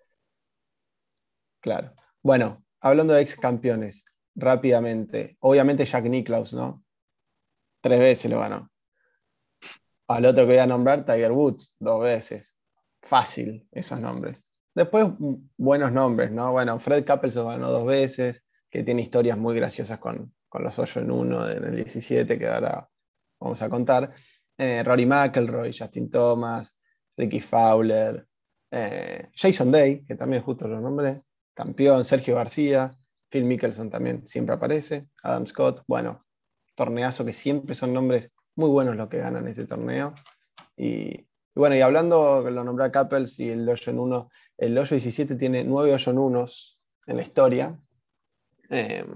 claro. 1.60 1.92
Bueno, 2.22 2.64
hablando 2.88 3.14
de 3.14 3.22
ex 3.22 3.36
campeones, 3.36 4.04
rápidamente. 4.34 5.36
Obviamente 5.40 5.84
Jack 5.84 6.04
Nicklaus, 6.04 6.52
¿no? 6.52 6.84
Tres 7.80 7.98
veces 7.98 8.30
lo 8.30 8.40
ganó. 8.40 8.70
Al 10.08 10.24
otro 10.24 10.44
que 10.44 10.52
voy 10.52 10.58
a 10.58 10.66
nombrar, 10.66 11.04
Tiger 11.04 11.32
Woods, 11.32 11.74
dos 11.78 12.02
veces. 12.02 12.56
Fácil 13.02 13.66
esos 13.72 14.00
nombres. 14.00 14.44
Después, 14.74 15.08
mm, 15.18 15.34
buenos 15.56 15.92
nombres, 15.92 16.30
¿no? 16.30 16.52
Bueno, 16.52 16.78
Fred 16.78 17.04
Couples 17.06 17.34
lo 17.34 17.46
ganó 17.46 17.70
dos 17.70 17.86
veces, 17.86 18.44
que 18.70 18.82
tiene 18.82 19.02
historias 19.02 19.38
muy 19.38 19.56
graciosas 19.56 19.98
con, 19.98 20.34
con 20.48 20.62
los 20.62 20.78
8 20.78 21.00
en 21.00 21.10
1 21.10 21.50
en 21.50 21.64
el 21.64 21.76
17, 21.76 22.38
que 22.38 22.46
ahora 22.46 22.88
vamos 23.40 23.62
a 23.62 23.68
contar. 23.68 24.12
Eh, 24.58 24.82
Rory 24.82 25.06
McIlroy, 25.06 25.74
Justin 25.76 26.10
Thomas, 26.10 26.76
Ricky 27.16 27.40
Fowler, 27.40 28.26
eh, 28.70 29.30
Jason 29.34 29.70
Day, 29.70 30.04
que 30.04 30.14
también 30.14 30.42
justo 30.42 30.66
lo 30.68 30.80
nombré, 30.80 31.22
campeón, 31.56 32.04
Sergio 32.04 32.36
García, 32.36 32.92
Phil 33.30 33.44
Mickelson 33.44 33.90
también 33.90 34.26
siempre 34.26 34.54
aparece, 34.54 35.08
Adam 35.22 35.46
Scott, 35.46 35.82
bueno, 35.88 36.24
torneazo 36.76 37.24
que 37.24 37.32
siempre 37.32 37.74
son 37.74 37.94
nombres 37.94 38.30
muy 38.54 38.68
buenos 38.68 38.94
los 38.94 39.08
que 39.08 39.18
ganan 39.18 39.48
este 39.48 39.64
torneo. 39.64 40.14
Y, 40.76 41.26
bueno, 41.54 41.74
y 41.74 41.80
hablando, 41.80 42.48
lo 42.48 42.62
nombré 42.62 42.84
a 42.84 43.08
y 43.38 43.48
el 43.48 43.68
hoyo 43.68 43.90
en 43.90 43.98
1, 43.98 44.30
el 44.58 44.78
hoyo 44.78 44.90
17 44.90 45.34
tiene 45.36 45.64
9 45.64 45.94
hoyo 45.94 46.12
en 46.12 46.18
1 46.18 46.46
en 47.06 47.16
la 47.16 47.22
historia. 47.22 47.80
Eh, 48.68 49.06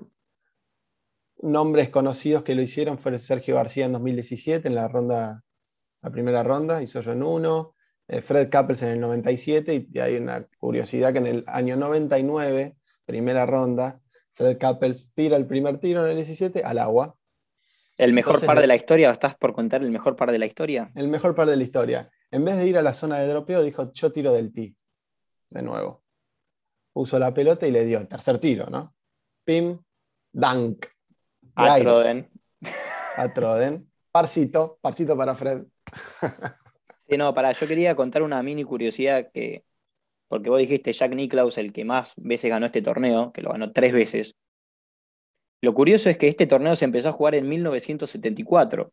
nombres 1.42 1.90
conocidos 1.90 2.42
que 2.42 2.54
lo 2.54 2.62
hicieron 2.62 2.99
fue 2.99 3.18
Sergio 3.18 3.56
García 3.56 3.85
en 3.85 3.92
2017 3.92 4.66
en 4.66 4.75
la 4.75 4.88
ronda, 4.88 5.44
la 6.00 6.11
primera 6.11 6.42
ronda, 6.42 6.82
hizo 6.82 7.00
hoyo 7.00 7.12
en 7.12 7.23
1. 7.23 7.75
Eh, 8.12 8.21
Fred 8.23 8.50
Couples 8.50 8.83
en 8.83 8.88
el 8.90 9.00
97 9.00 9.87
y 9.93 9.99
hay 10.00 10.17
una 10.17 10.45
curiosidad 10.59 11.12
que 11.12 11.19
en 11.19 11.26
el 11.29 11.45
año 11.47 11.76
99, 11.76 12.76
primera 13.07 13.47
ronda, 13.47 14.00
Fred 14.33 14.59
Couples 14.59 15.09
tira 15.14 15.37
el 15.37 15.47
primer 15.47 15.79
tiro 15.79 16.05
en 16.05 16.11
el 16.11 16.17
17 16.17 16.64
al 16.64 16.79
agua. 16.79 17.17
El 17.97 18.12
mejor 18.12 18.33
Entonces, 18.33 18.47
par 18.49 18.61
de- 18.61 18.67
la 18.67 18.76
historia, 18.76 19.11
¿estás 19.11 19.37
por 19.37 19.52
contar 19.52 19.83
el 19.83 19.90
mejor 19.90 20.17
par 20.17 20.33
de 20.33 20.38
la 20.38 20.47
historia? 20.47 20.90
El 20.95 21.09
mejor 21.09 21.35
par 21.35 21.49
de 21.49 21.57
la 21.57 21.62
historia. 21.62 22.11
En 22.31 22.45
vez 22.45 22.57
de 22.57 22.67
ir 22.67 22.79
a 22.79 22.83
la 22.83 22.93
zona 22.95 23.19
de 23.19 23.29
dropeo, 23.29 23.62
dijo, 23.62 23.93
yo 23.93 24.11
tiro 24.11 24.33
del 24.33 24.52
tee. 24.52 24.75
De 25.50 25.62
nuevo. 25.62 26.02
Puso 26.93 27.19
la 27.19 27.33
pelota 27.35 27.67
y 27.67 27.71
le 27.71 27.85
dio 27.85 27.99
el 27.99 28.09
tercer 28.09 28.38
tiro, 28.38 28.67
¿no? 28.71 28.95
Pim, 29.45 29.79
dunk. 30.33 30.87
De 31.43 31.50
A 31.69 31.79
Troden. 31.79 32.31
a 33.17 33.33
Troden. 33.35 33.90
Parcito, 34.11 34.79
parcito 34.81 35.17
para 35.17 35.35
Fred. 35.35 35.64
Sí, 37.11 37.17
no, 37.17 37.35
pará, 37.35 37.52
yo 37.52 37.67
quería 37.67 37.95
contar 37.97 38.23
una 38.23 38.43
mini 38.43 38.64
curiosidad 38.64 39.31
que, 39.33 39.64
porque 40.29 40.49
vos 40.49 40.61
dijiste 40.61 40.93
Jack 40.93 41.12
Nicklaus, 41.12 41.59
el 41.59 41.73
que 41.73 41.85
más 41.85 42.14
veces 42.17 42.50
ganó 42.50 42.67
este 42.67 42.83
torneo, 42.83 43.33
que 43.33 43.43
lo 43.43 43.50
ganó 43.50 43.73
tres 43.73 43.93
veces. 43.93 44.37
Lo 45.61 45.75
curioso 45.75 46.09
es 46.09 46.17
que 46.17 46.29
este 46.29 46.47
torneo 46.47 46.76
se 46.76 46.85
empezó 46.85 47.09
a 47.09 47.12
jugar 47.12 47.35
en 47.35 47.49
1974. 47.49 48.93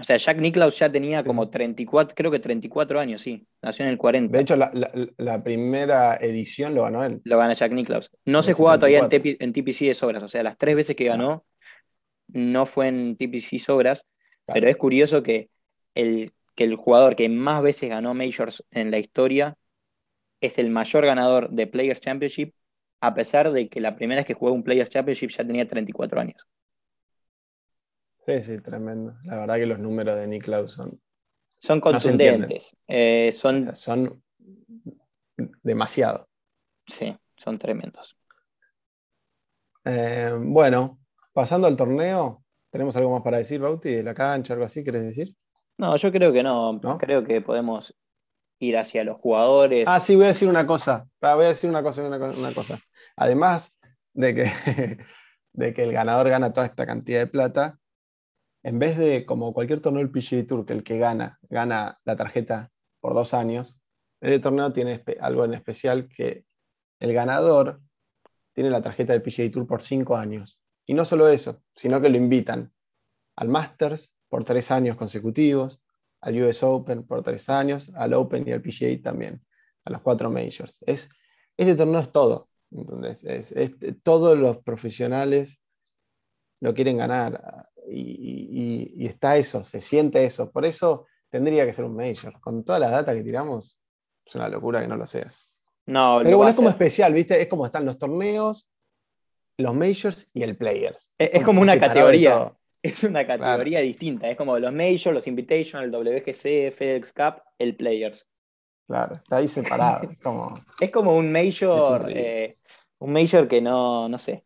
O 0.00 0.04
sea, 0.04 0.16
Jack 0.16 0.38
Nicklaus 0.38 0.78
ya 0.78 0.90
tenía 0.90 1.22
como 1.22 1.50
34, 1.50 2.14
creo 2.14 2.30
que 2.30 2.38
34 2.38 2.98
años, 2.98 3.20
sí. 3.20 3.46
Nació 3.60 3.84
en 3.84 3.90
el 3.90 3.98
40. 3.98 4.34
De 4.34 4.42
hecho, 4.42 4.56
la, 4.56 4.70
la- 4.72 4.90
la 5.18 5.44
primera 5.44 6.16
edición 6.16 6.74
lo 6.74 6.84
ganó 6.84 7.04
él. 7.04 7.20
Lo 7.24 7.36
gana 7.36 7.52
Jack 7.52 7.72
Nicklaus. 7.72 8.10
No 8.24 8.42
se 8.42 8.54
jugaba 8.54 8.78
todavía 8.78 9.00
en, 9.00 9.04
74. 9.10 9.38
TP 9.38 9.44
en 9.44 9.52
TPC 9.52 9.88
de 9.88 9.94
Sogras. 9.94 10.22
O 10.22 10.28
sea, 10.28 10.42
las 10.42 10.56
tres 10.56 10.74
veces 10.76 10.96
que 10.96 11.04
ganó 11.04 11.44
no 12.28 12.64
fue 12.64 12.88
en 12.88 13.16
TPC. 13.16 13.62
Claro. 13.66 14.00
Pero 14.46 14.68
es 14.68 14.76
curioso 14.76 15.22
que 15.22 15.50
el, 15.94 16.32
que 16.54 16.64
el 16.64 16.76
jugador 16.76 17.16
que 17.16 17.28
más 17.28 17.62
veces 17.62 17.88
ganó 17.90 18.14
Majors 18.14 18.64
en 18.70 18.90
la 18.90 18.98
historia 18.98 19.56
es 20.40 20.58
el 20.58 20.70
mayor 20.70 21.06
ganador 21.06 21.50
de 21.50 21.66
Players 21.68 22.00
Championship, 22.00 22.54
a 23.00 23.14
pesar 23.14 23.52
de 23.52 23.68
que 23.70 23.80
la 23.80 23.96
primera 23.96 24.20
vez 24.20 24.26
que 24.26 24.34
jugó 24.34 24.52
un 24.52 24.64
Players 24.64 24.90
Championship 24.90 25.30
ya 25.30 25.46
tenía 25.46 25.68
34 25.68 26.20
años. 26.20 26.46
Sí, 28.26 28.40
sí, 28.42 28.58
tremendo. 28.60 29.14
La 29.24 29.38
verdad 29.40 29.56
que 29.56 29.66
los 29.66 29.78
números 29.78 30.16
de 30.16 30.26
Nicklaus 30.28 30.72
son, 30.72 31.00
Son 31.60 31.80
No 31.88 32.00
contundentes. 32.00 32.76
eh, 32.88 33.30
o 33.54 33.58
son, 33.58 33.60
sea, 33.60 33.74
son 33.74 34.22
demasiado. 35.62 36.28
sí, 36.86 37.16
son 37.36 37.58
tremendos. 37.58 38.16
Eh, 39.84 40.32
bueno, 40.38 41.00
pasando 41.32 41.66
al 41.66 41.76
torneo, 41.76 42.44
¿tenemos 42.70 42.96
algo 42.96 43.10
más 43.12 43.22
para 43.22 43.38
decir, 43.38 43.60
Bauti, 43.60 43.90
de 43.90 44.02
la 44.02 44.14
cancha, 44.14 44.52
algo 44.54 44.64
así, 44.66 44.84
querés 44.84 45.02
decir? 45.04 45.34
No, 45.82 45.96
yo 45.96 46.12
creo 46.12 46.32
que 46.32 46.44
no. 46.44 46.74
¿No? 46.74 46.96
Creo 46.96 47.24
que 47.24 47.40
podemos 47.40 47.92
ir 48.60 48.76
hacia 48.78 49.02
los 49.02 49.16
jugadores. 49.18 49.88
Ah, 49.88 49.98
sí, 49.98 50.14
voy 50.14 50.26
a 50.26 50.28
decir 50.28 50.48
una 50.48 50.64
cosa. 50.64 51.08
Ah, 51.20 51.34
Voy 51.34 51.46
a 51.46 51.48
decir 51.48 51.68
una 51.68 51.82
cosa, 51.82 52.02
una, 52.04 52.20
co- 52.20 52.38
una 52.38 52.54
cosa. 52.54 52.78
Además 53.16 53.76
de 54.14 54.32
que, 54.32 54.44
de 55.52 55.74
que 55.74 55.82
el 55.82 55.92
ganador 55.92 56.28
gana 56.28 56.52
toda 56.52 56.66
esta 56.66 56.86
cantidad 56.86 57.18
de 57.18 57.26
plata, 57.26 57.80
en 58.62 58.78
vez 58.78 58.96
de, 58.96 59.26
como 59.26 59.52
cualquier 59.52 59.80
torneo 59.80 60.04
del 60.06 60.12
PGA 60.12 60.46
Tour, 60.46 60.64
que 60.64 60.72
el 60.72 60.84
que 60.84 60.98
gana, 60.98 61.40
gana 61.50 61.96
la 62.04 62.14
tarjeta 62.14 62.70
por 63.00 63.14
dos 63.14 63.34
años, 63.34 63.74
este 64.20 64.38
torneo 64.38 64.72
tiene 64.72 65.02
algo 65.20 65.44
en 65.44 65.54
especial 65.54 66.08
que 66.08 66.44
el 67.00 67.12
ganador 67.12 67.80
tiene 68.54 68.70
la 68.70 68.82
tarjeta 68.82 69.14
del 69.14 69.22
PGA 69.22 69.50
Tour 69.50 69.66
por 69.66 69.82
cinco 69.82 70.14
años. 70.16 70.60
Y 70.86 70.94
no 70.94 71.04
solo 71.04 71.26
eso, 71.26 71.60
sino 71.74 72.00
que 72.00 72.08
lo 72.08 72.16
invitan 72.18 72.72
al 73.34 73.48
Masters 73.48 74.14
por 74.32 74.44
tres 74.44 74.70
años 74.70 74.96
consecutivos, 74.96 75.82
al 76.22 76.42
US 76.42 76.62
Open 76.62 77.02
por 77.02 77.22
tres 77.22 77.50
años, 77.50 77.92
al 77.94 78.14
Open 78.14 78.48
y 78.48 78.52
al 78.52 78.62
PGA 78.62 78.98
también, 79.02 79.42
a 79.84 79.90
los 79.90 80.00
cuatro 80.00 80.30
majors. 80.30 80.78
Es, 80.86 81.10
este 81.54 81.74
torneo 81.74 82.00
es 82.00 82.10
todo. 82.10 82.48
Entonces, 82.70 83.24
es, 83.24 83.52
es- 83.52 83.76
todos 84.02 84.38
los 84.38 84.56
profesionales 84.62 85.60
lo 86.62 86.72
quieren 86.72 86.96
ganar 86.96 87.68
y, 87.90 88.00
y- 88.00 88.48
y- 88.62 89.02
y 89.02 89.06
está 89.06 89.36
eso, 89.36 89.62
se 89.64 89.80
siente 89.82 90.24
eso. 90.24 90.50
Por 90.50 90.64
eso 90.64 91.04
tendría 91.28 91.66
que 91.66 91.74
ser 91.74 91.84
un 91.84 91.94
major. 91.94 92.40
Con 92.40 92.64
toda 92.64 92.78
la 92.78 92.88
data 92.88 93.14
que 93.14 93.22
tiramos, 93.22 93.78
es 94.24 94.34
una 94.34 94.48
locura 94.48 94.80
que 94.80 94.88
no 94.88 94.96
lo 94.96 95.06
sea. 95.06 95.30
no, 95.84 96.20
Pero 96.24 96.38
bueno, 96.38 96.48
es 96.50 96.56
como 96.56 96.70
especial, 96.70 97.12
¿viste? 97.12 97.38
Es 97.42 97.48
como 97.48 97.66
están 97.66 97.84
los 97.84 97.98
torneos, 97.98 98.66
los 99.58 99.74
majors 99.74 100.26
y 100.32 100.42
el 100.42 100.56
players. 100.56 101.14
Es- 101.18 101.32
es 101.34 101.44
como 101.44 101.60
una 101.60 101.74
categoría. 101.78 102.56
Es 102.82 103.04
una 103.04 103.26
categoría 103.26 103.80
distinta. 103.80 104.28
Es 104.28 104.36
como 104.36 104.58
los 104.58 104.72
Majors, 104.72 105.12
los 105.14 105.26
Invitational, 105.26 105.84
el 105.84 105.90
WGC, 105.92 106.72
FedEx 106.72 107.12
Cup, 107.12 107.42
el 107.58 107.76
Players. 107.76 108.28
Claro, 108.88 109.14
está 109.14 109.36
ahí 109.36 109.48
separado. 109.48 110.08
es 110.10 110.18
como, 110.18 110.52
Es 110.80 110.90
como 110.90 111.16
un 111.16 111.30
Major, 111.32 112.10
eh, 112.10 112.58
un 112.98 113.12
Major 113.12 113.46
que 113.48 113.60
no, 113.60 114.08
no 114.08 114.18
sé, 114.18 114.44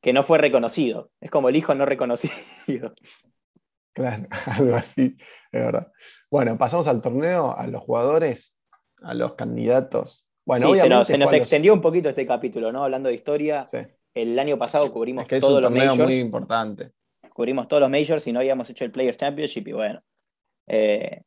que 0.00 0.12
no 0.12 0.22
fue 0.22 0.38
reconocido. 0.38 1.10
Es 1.20 1.30
como 1.30 1.48
el 1.48 1.56
hijo 1.56 1.74
no 1.74 1.84
reconocido. 1.84 2.32
Claro, 3.92 4.28
algo 4.46 4.74
así, 4.76 5.16
es 5.52 5.64
verdad. 5.64 5.90
Bueno, 6.30 6.56
pasamos 6.56 6.86
al 6.86 7.00
torneo, 7.02 7.56
a 7.56 7.66
los 7.66 7.82
jugadores, 7.82 8.56
a 9.02 9.14
los 9.14 9.34
candidatos. 9.34 10.28
Bueno, 10.46 10.72
Sí, 10.72 10.80
se 10.80 10.88
nos, 10.88 11.08
se 11.08 11.18
nos 11.18 11.28
Juan, 11.30 11.38
los- 11.38 11.46
extendió 11.46 11.74
un 11.74 11.80
poquito 11.80 12.08
este 12.08 12.26
capítulo, 12.26 12.70
¿no? 12.72 12.84
Hablando 12.84 13.08
de 13.08 13.16
historia. 13.16 13.66
sí, 13.66 13.78
El 14.14 14.38
año 14.38 14.58
pasado 14.58 14.92
cubrimos 14.92 15.22
es 15.22 15.28
que 15.28 15.36
es 15.36 15.40
todos 15.40 15.54
un 15.54 15.62
los 15.62 15.72
torneo 15.72 15.96
Majors. 15.96 15.98
muy 15.98 16.16
importante. 16.16 16.92
cubrimos 17.32 17.68
todos 17.68 17.80
los 17.82 17.90
majors 17.90 18.26
y 18.26 18.32
no 18.32 18.40
habíamos 18.40 18.68
hecho 18.70 18.84
el 18.84 18.90
Players 18.92 19.16
Championship 19.18 19.68
y 19.68 19.72
bueno, 19.72 20.02
eh, 20.66 21.22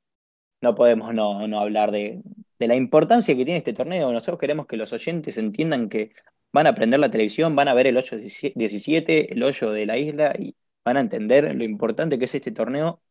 no 0.61 0.75
podemos 0.75 1.13
no, 1.13 1.47
no 1.47 1.59
hablar 1.59 1.91
de, 1.91 2.21
de 2.59 2.67
la 2.67 2.75
importancia 2.75 3.35
que 3.35 3.45
tiene 3.45 3.59
este 3.59 3.73
torneo. 3.73 4.11
Nosotros 4.11 4.39
queremos 4.39 4.67
que 4.67 4.77
los 4.77 4.93
oyentes 4.93 5.37
entiendan 5.37 5.89
que 5.89 6.13
van 6.53 6.67
a 6.67 6.75
prender 6.75 6.99
la 6.99 7.11
televisión, 7.11 7.55
van 7.55 7.67
a 7.69 7.73
ver 7.73 7.87
el 7.87 7.97
hoyo 7.97 8.17
17, 8.17 9.33
el 9.33 9.43
hoyo 9.43 9.71
de 9.71 9.85
la 9.85 9.97
isla 9.97 10.33
y 10.37 10.55
van 10.83 10.97
a 10.97 11.01
entender 11.01 11.55
lo 11.55 11.63
importante 11.63 12.19
que 12.19 12.25
es 12.25 12.35
este 12.35 12.51
torneo 12.51 13.01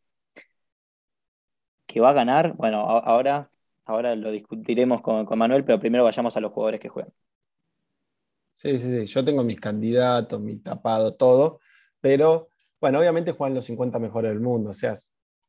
que 1.86 2.00
va 2.00 2.10
a 2.10 2.12
ganar. 2.12 2.54
Bueno, 2.56 2.80
ahora, 2.80 3.50
ahora 3.84 4.14
lo 4.16 4.30
discutiremos 4.30 5.00
con, 5.02 5.24
con 5.26 5.38
Manuel, 5.38 5.64
pero 5.64 5.80
primero 5.80 6.04
vayamos 6.04 6.36
a 6.36 6.40
los 6.40 6.52
jugadores 6.52 6.80
que 6.80 6.88
juegan. 6.88 7.12
Sí, 8.60 8.78
sí, 8.78 8.94
sí. 8.94 9.06
Yo 9.06 9.24
tengo 9.24 9.42
mis 9.42 9.58
candidatos, 9.58 10.38
mi 10.38 10.58
tapado, 10.58 11.14
todo, 11.14 11.60
pero 11.98 12.50
bueno, 12.78 12.98
obviamente 12.98 13.32
juegan 13.32 13.54
los 13.54 13.64
50 13.64 13.98
mejores 13.98 14.32
del 14.32 14.40
mundo. 14.40 14.68
O 14.68 14.74
sea, 14.74 14.92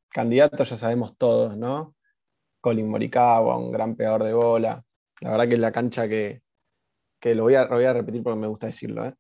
candidatos 0.08 0.70
ya 0.70 0.78
sabemos 0.78 1.18
todos, 1.18 1.58
¿no? 1.58 1.94
Colin 2.62 2.88
Morikawa, 2.88 3.58
un 3.58 3.70
gran 3.70 3.98
pegador 3.98 4.24
de 4.24 4.34
bola. 4.34 4.82
La 5.20 5.32
verdad 5.32 5.50
que 5.50 5.56
es 5.56 5.60
la 5.60 5.74
cancha 5.74 6.08
que, 6.08 6.42
lo, 7.22 7.44
voy 7.44 7.56
a, 7.56 7.66
voy 7.66 7.84
a 7.84 7.92
repetir 7.92 8.24
porque 8.24 8.40
me 8.40 8.48
gusta 8.48 8.68
decirlo. 8.68 9.06
¿eh? 9.06 9.14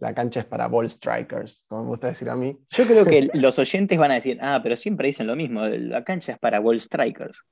La 0.00 0.12
cancha 0.12 0.40
es 0.40 0.46
para 0.46 0.66
ball 0.66 0.90
strikers, 0.90 1.64
como 1.68 1.84
me 1.84 1.88
gusta 1.90 2.08
decir 2.08 2.28
a 2.30 2.34
mí. 2.34 2.58
Yo 2.70 2.86
creo 2.86 3.04
que 3.04 3.30
los 3.34 3.56
oyentes 3.60 3.96
van 4.00 4.10
a 4.10 4.14
decir, 4.14 4.36
ah, 4.42 4.58
pero 4.60 4.74
siempre 4.74 5.06
dicen 5.06 5.28
lo 5.28 5.36
mismo, 5.36 5.64
la 5.64 6.02
cancha 6.02 6.32
es 6.32 6.38
para 6.40 6.58
ball 6.58 6.80
strikers. 6.80 7.44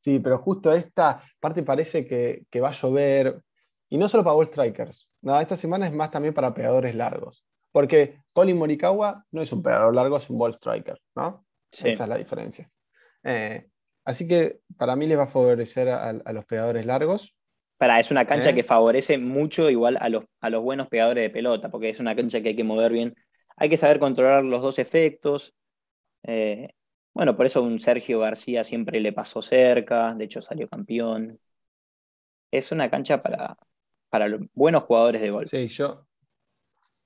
Sí, 0.00 0.20
pero 0.20 0.38
justo 0.38 0.72
esta 0.72 1.22
parte 1.38 1.62
parece 1.62 2.06
que, 2.06 2.60
va 2.62 2.70
a 2.70 2.72
llover, 2.72 3.42
y 3.88 3.98
no 3.98 4.08
solo 4.08 4.24
para 4.24 4.34
ball 4.34 4.46
strikers, 4.46 5.08
no, 5.22 5.40
esta 5.40 5.56
semana 5.56 5.86
es 5.86 5.92
más 5.92 6.10
también 6.10 6.34
para 6.34 6.54
pegadores 6.54 6.94
largos, 6.94 7.44
porque 7.72 8.20
Colin 8.32 8.58
Morikawa 8.58 9.24
no 9.30 9.42
es 9.42 9.52
un 9.52 9.62
pegador 9.62 9.94
largo, 9.94 10.16
es 10.16 10.30
un 10.30 10.38
ball 10.38 10.54
striker, 10.54 11.00
¿no? 11.14 11.44
Esa 11.70 11.88
es 11.88 12.08
la 12.08 12.16
diferencia. 12.16 12.70
Eh, 13.24 13.68
así 14.04 14.26
que 14.26 14.60
para 14.76 14.96
mí 14.96 15.06
les 15.06 15.18
va 15.18 15.24
a 15.24 15.28
favorecer 15.28 15.88
a, 15.88 16.12
los 16.32 16.44
pegadores 16.46 16.86
largos. 16.86 17.34
Para, 17.76 17.98
es 17.98 18.10
una 18.10 18.26
cancha 18.26 18.50
¿Eh? 18.50 18.54
que 18.54 18.62
favorece 18.62 19.18
mucho 19.18 19.70
igual 19.70 19.98
a 20.00 20.08
los, 20.08 20.24
a 20.40 20.50
los 20.50 20.62
buenos 20.62 20.88
pegadores 20.88 21.24
de 21.24 21.30
pelota, 21.30 21.68
porque 21.70 21.90
es 21.90 22.00
una 22.00 22.16
cancha 22.16 22.40
que 22.40 22.50
hay 22.50 22.56
que 22.56 22.64
mover 22.64 22.92
bien. 22.92 23.14
Hay 23.56 23.68
que 23.68 23.76
saber 23.76 23.98
controlar 23.98 24.44
los 24.44 24.62
dos 24.62 24.78
efectos. 24.78 25.54
Eh, 26.22 26.70
bueno, 27.12 27.36
por 27.36 27.46
eso 27.46 27.62
un 27.62 27.80
Sergio 27.80 28.20
García 28.20 28.64
siempre 28.64 29.00
le 29.00 29.12
pasó 29.12 29.42
cerca, 29.42 30.14
de 30.14 30.24
hecho 30.24 30.40
salió 30.40 30.68
campeón. 30.68 31.38
Es 32.50 32.72
una 32.72 32.88
cancha 32.90 33.18
para, 33.18 33.56
para 34.08 34.28
los 34.28 34.42
buenos 34.54 34.84
jugadores 34.84 35.20
de 35.20 35.30
golf. 35.30 35.50
Sí, 35.50 35.68
yo, 35.68 36.06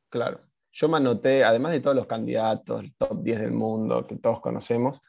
claro. 0.09 0.41
Yo 0.73 0.89
me 0.89 0.97
anoté, 0.97 1.45
además 1.45 1.73
de 1.73 1.81
todos 1.81 1.97
los 1.97 2.07
candidatos, 2.07 2.81
el 2.81 2.95
top 2.95 3.23
10 3.23 3.41
del 3.41 3.53
mundo 3.53 4.07
que 4.07 4.17
todos 4.17 4.41
conocemos, 4.41 5.01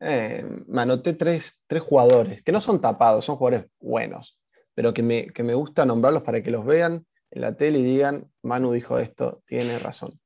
eh, 0.00 0.44
me 0.66 0.82
anoté 0.82 1.12
tres, 1.12 1.62
jugadores 1.80 2.42
que 2.42 2.50
no 2.50 2.60
son 2.60 2.80
tapados, 2.80 3.24
son 3.24 3.36
jugadores 3.36 3.70
buenos, 3.78 4.40
pero 4.74 4.92
que 4.92 5.02
me, 5.02 5.26
que 5.28 5.44
me 5.44 5.54
gusta 5.54 5.86
nombrarlos 5.86 6.22
para 6.22 6.42
que 6.42 6.50
los 6.50 6.64
vean 6.64 7.06
en 7.30 7.40
la 7.40 7.56
tele 7.56 7.78
y 7.78 7.84
digan, 7.84 8.28
Manu 8.42 8.72
dijo 8.72 8.98
esto, 8.98 9.42
tiene 9.46 9.78
razón. 9.78 10.18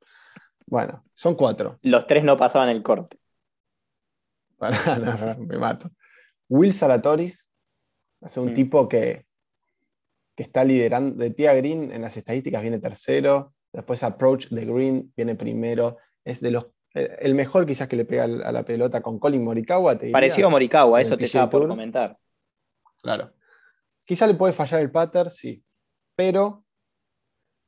Bueno, 0.67 1.05
son 1.13 1.35
cuatro. 1.35 1.79
Los 1.83 2.07
tres 2.07 2.25
no 2.25 2.39
pasaban 2.39 2.71
el 2.71 2.83
corte. 2.83 3.19
me 5.39 5.59
mato. 5.59 5.91
Will 6.49 6.73
Salatoris, 6.73 7.49
es 8.23 8.37
un 8.39 8.53
mm. 8.53 8.55
tipo 8.55 8.89
que, 8.89 9.26
que 10.37 10.43
está 10.43 10.65
liderando, 10.65 11.17
de 11.17 11.31
Tia 11.31 11.55
Green 11.55 11.91
en 11.93 12.03
las 12.03 12.17
estadísticas 12.17 12.63
viene 12.63 12.79
tercero, 12.79 13.55
después 13.73 14.03
Approach 14.03 14.49
de 14.49 14.65
Green 14.65 15.13
viene 15.17 15.35
primero, 15.35 15.99
es 16.25 16.41
de 16.41 16.51
los 16.51 16.69
el 16.95 17.35
mejor 17.35 17.67
quizás 17.67 17.89
que 17.89 17.97
le 17.97 18.07
pega 18.07 18.25
a 18.25 18.53
la 18.53 18.65
pelota 18.65 19.03
con 19.03 19.19
Colin 19.19 19.45
Morikawa. 19.45 19.99
Parecido 20.13 20.47
a 20.47 20.51
Morikawa, 20.51 20.99
eso 20.99 21.19
te 21.19 21.27
estaba 21.27 21.51
por 21.51 21.69
comentar. 21.69 22.17
Claro. 23.03 23.35
Quizás 24.03 24.29
le 24.29 24.35
puede 24.35 24.55
fallar 24.55 24.81
el 24.81 24.91
pattern, 24.91 25.29
sí, 25.29 25.63
pero... 26.15 26.65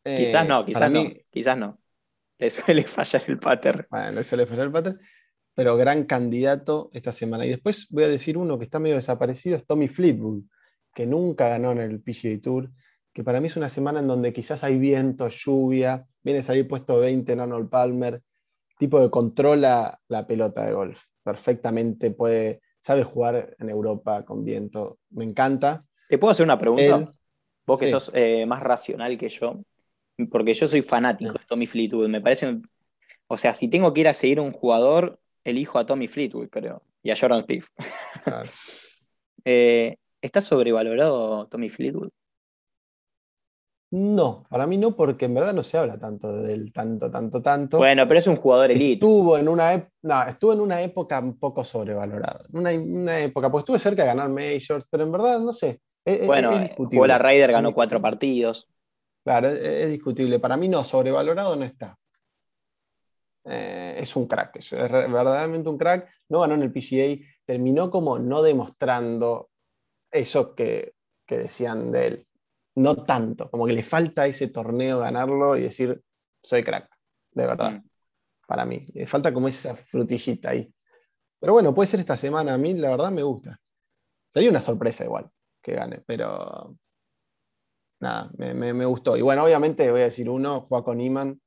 quizás 0.03 0.49
no, 0.49 0.65
quizás 0.65 0.91
no, 0.91 1.05
quizás 1.31 1.59
no. 1.59 1.79
Le 2.39 2.49
suele 2.49 2.85
fallar 2.85 3.23
el 3.27 3.39
pattern. 3.39 3.87
Bueno, 3.91 4.13
le 4.13 4.25
suele 4.25 4.47
fallar 4.47 4.67
el 4.67 4.73
pattern 4.73 4.99
pero 5.59 5.77
gran 5.77 6.05
candidato 6.05 6.89
esta 6.93 7.11
semana. 7.11 7.45
Y 7.45 7.49
después 7.49 7.89
voy 7.91 8.05
a 8.05 8.09
decir 8.09 8.39
uno 8.39 8.59
que 8.59 8.65
está 8.65 8.79
medio 8.79 8.95
desaparecido, 8.95 9.57
es 9.57 9.67
Tommy 9.67 9.89
Fleetwood, 9.89 10.45
que 10.99 11.07
nunca 11.07 11.49
ganó 11.49 11.71
en 11.71 11.79
el 11.79 12.01
PGA 12.01 12.43
Tour, 12.43 12.71
que 13.13 13.23
para 13.23 13.41
mí 13.41 13.47
es 13.47 13.57
una 13.57 13.71
semana 13.71 14.01
en 14.01 14.09
donde 14.09 14.33
quizás 14.33 14.65
hay 14.65 14.81
viento, 14.81 15.29
lluvia, 15.29 16.05
viene 16.25 16.41
a 16.41 16.43
salir 16.43 16.67
puesto 16.67 16.99
20 16.99 17.35
en 17.35 17.39
Arnold 17.39 17.71
Palmer, 17.71 18.21
tipo 18.77 19.01
de 19.01 19.09
controla 19.09 20.01
la 20.09 20.27
pelota 20.27 20.67
de 20.67 20.73
golf, 20.73 21.01
perfectamente 21.23 22.11
puede, 22.11 22.63
sabe 22.81 23.05
jugar 23.05 23.55
en 23.61 23.71
Europa 23.71 24.25
con 24.25 24.45
viento, 24.45 24.99
me 25.11 25.25
encanta. 25.25 25.85
¿Te 26.09 26.19
puedo 26.19 26.33
hacer 26.33 26.43
una 26.43 26.59
pregunta? 26.59 27.13
Vos 27.65 27.79
que 27.79 27.87
sos 27.87 28.11
eh, 28.13 28.45
más 28.45 28.61
racional 28.61 29.17
que 29.17 29.29
yo, 29.29 29.61
porque 30.33 30.53
yo 30.53 30.67
soy 30.67 30.83
fanático 30.83 31.35
de 31.35 31.45
Tommy 31.47 31.69
Fleetwood, 31.69 32.09
me 32.09 32.21
parece, 32.21 32.59
o 33.29 33.39
sea, 33.39 33.55
si 33.55 33.69
tengo 33.69 33.95
que 33.95 34.01
ir 34.01 34.09
a 34.09 34.15
seguir 34.15 34.41
un 34.41 34.51
jugador, 34.51 35.21
elijo 35.45 35.79
a 35.79 35.87
Tommy 35.87 36.09
Fleetwood, 36.09 36.49
creo, 36.49 36.83
y 37.05 37.13
a 37.13 37.17
Jordan 37.17 37.45
Spieth. 37.45 37.67
Eh, 39.45 39.97
¿Está 40.21 40.41
sobrevalorado 40.41 41.47
Tommy 41.47 41.69
Fleetwood? 41.69 42.11
No, 43.91 44.45
para 44.51 44.67
mí 44.67 44.77
no, 44.77 44.95
porque 44.95 45.25
en 45.25 45.35
verdad 45.35 45.55
no 45.55 45.63
se 45.63 45.79
habla 45.79 45.99
tanto 45.99 46.31
del 46.43 46.73
tanto, 46.73 47.11
tanto, 47.11 47.41
tanto. 47.41 47.79
Bueno, 47.79 48.07
pero 48.07 48.21
es 48.21 48.27
un 48.27 48.37
jugador 48.37 48.71
elite. 48.71 48.95
Estuvo 48.95 49.39
en 49.39 49.49
una, 49.49 49.89
no, 50.03 50.23
estuvo 50.25 50.53
en 50.53 50.61
una 50.61 50.83
época 50.83 51.19
un 51.21 51.39
poco 51.39 51.65
sobrevalorado. 51.65 52.45
Una, 52.53 52.73
una 52.73 53.21
época, 53.21 53.51
pues 53.51 53.63
estuve 53.63 53.79
cerca 53.79 54.03
de 54.03 54.09
ganar 54.09 54.29
Majors, 54.29 54.87
pero 54.91 55.05
en 55.05 55.13
verdad 55.13 55.41
no 55.41 55.55
sé. 55.55 55.81
bueno, 56.27 56.53
jugó 56.77 57.07
la 57.07 57.17
Ryder, 57.17 57.53
ganó 57.53 57.73
cuatro 57.73 58.01
partidos. 58.01 58.69
Claro, 59.25 59.49
es, 59.49 59.91
discutible. 59.91 60.39
Para 60.39 60.59
mí 60.59 60.69
no, 60.69 60.85
sobrevalorado 60.85 61.57
no 61.57 61.65
está. 61.65 61.97
Eh, 63.47 63.97
es 64.01 64.15
un 64.17 64.27
crack, 64.27 64.57
es 64.57 64.71
verdaderamente 64.71 65.69
un 65.71 65.79
crack. 65.79 66.11
No 66.29 66.41
ganó 66.41 66.55
en 66.55 66.63
el 66.63 66.73
PGA, 66.73 67.25
terminó 67.47 67.91
como 67.91 68.19
no 68.19 68.43
demostrando 68.43 69.49
eso 70.11 70.55
que, 70.55 70.95
decían 71.29 71.93
de 71.93 72.07
él. 72.07 72.27
No 72.77 73.05
tanto, 73.05 73.51
como 73.51 73.67
que 73.67 73.73
le 73.73 73.83
falta 73.83 74.27
ese 74.27 74.49
torneo 74.49 75.01
ganarlo 75.01 75.57
y 75.57 75.63
decir, 75.63 76.01
soy 76.43 76.63
crack, 76.63 76.89
de 77.33 77.47
verdad, 77.47 77.73
mm. 77.73 77.89
para 78.47 78.65
mí. 78.65 78.83
Le 78.95 79.07
falta 79.07 79.35
como 79.35 79.49
esa 79.49 79.75
frutillita 79.75 80.51
ahí. 80.51 80.73
Pero 81.41 81.53
bueno, 81.53 81.75
puede 81.75 81.89
ser 81.89 82.01
esta 82.01 82.17
semana, 82.17 82.55
a 82.55 82.59
mí 82.59 82.75
la 82.75 82.91
verdad 82.91 83.11
me 83.11 83.23
gusta. 83.23 83.61
Sería 84.31 84.51
una 84.51 84.61
sorpresa 84.61 85.05
igual 85.05 85.31
que 85.63 85.75
gane, 85.75 86.03
pero 86.07 86.77
nada, 88.01 88.31
me, 88.37 88.85
gustó. 88.85 89.17
Y 89.17 89.23
bueno, 89.23 89.45
obviamente 89.45 89.91
voy 89.91 90.01
a 90.01 90.05
decir 90.05 90.29
uno, 90.29 90.67
con 90.69 91.01
Iman, 91.01 91.41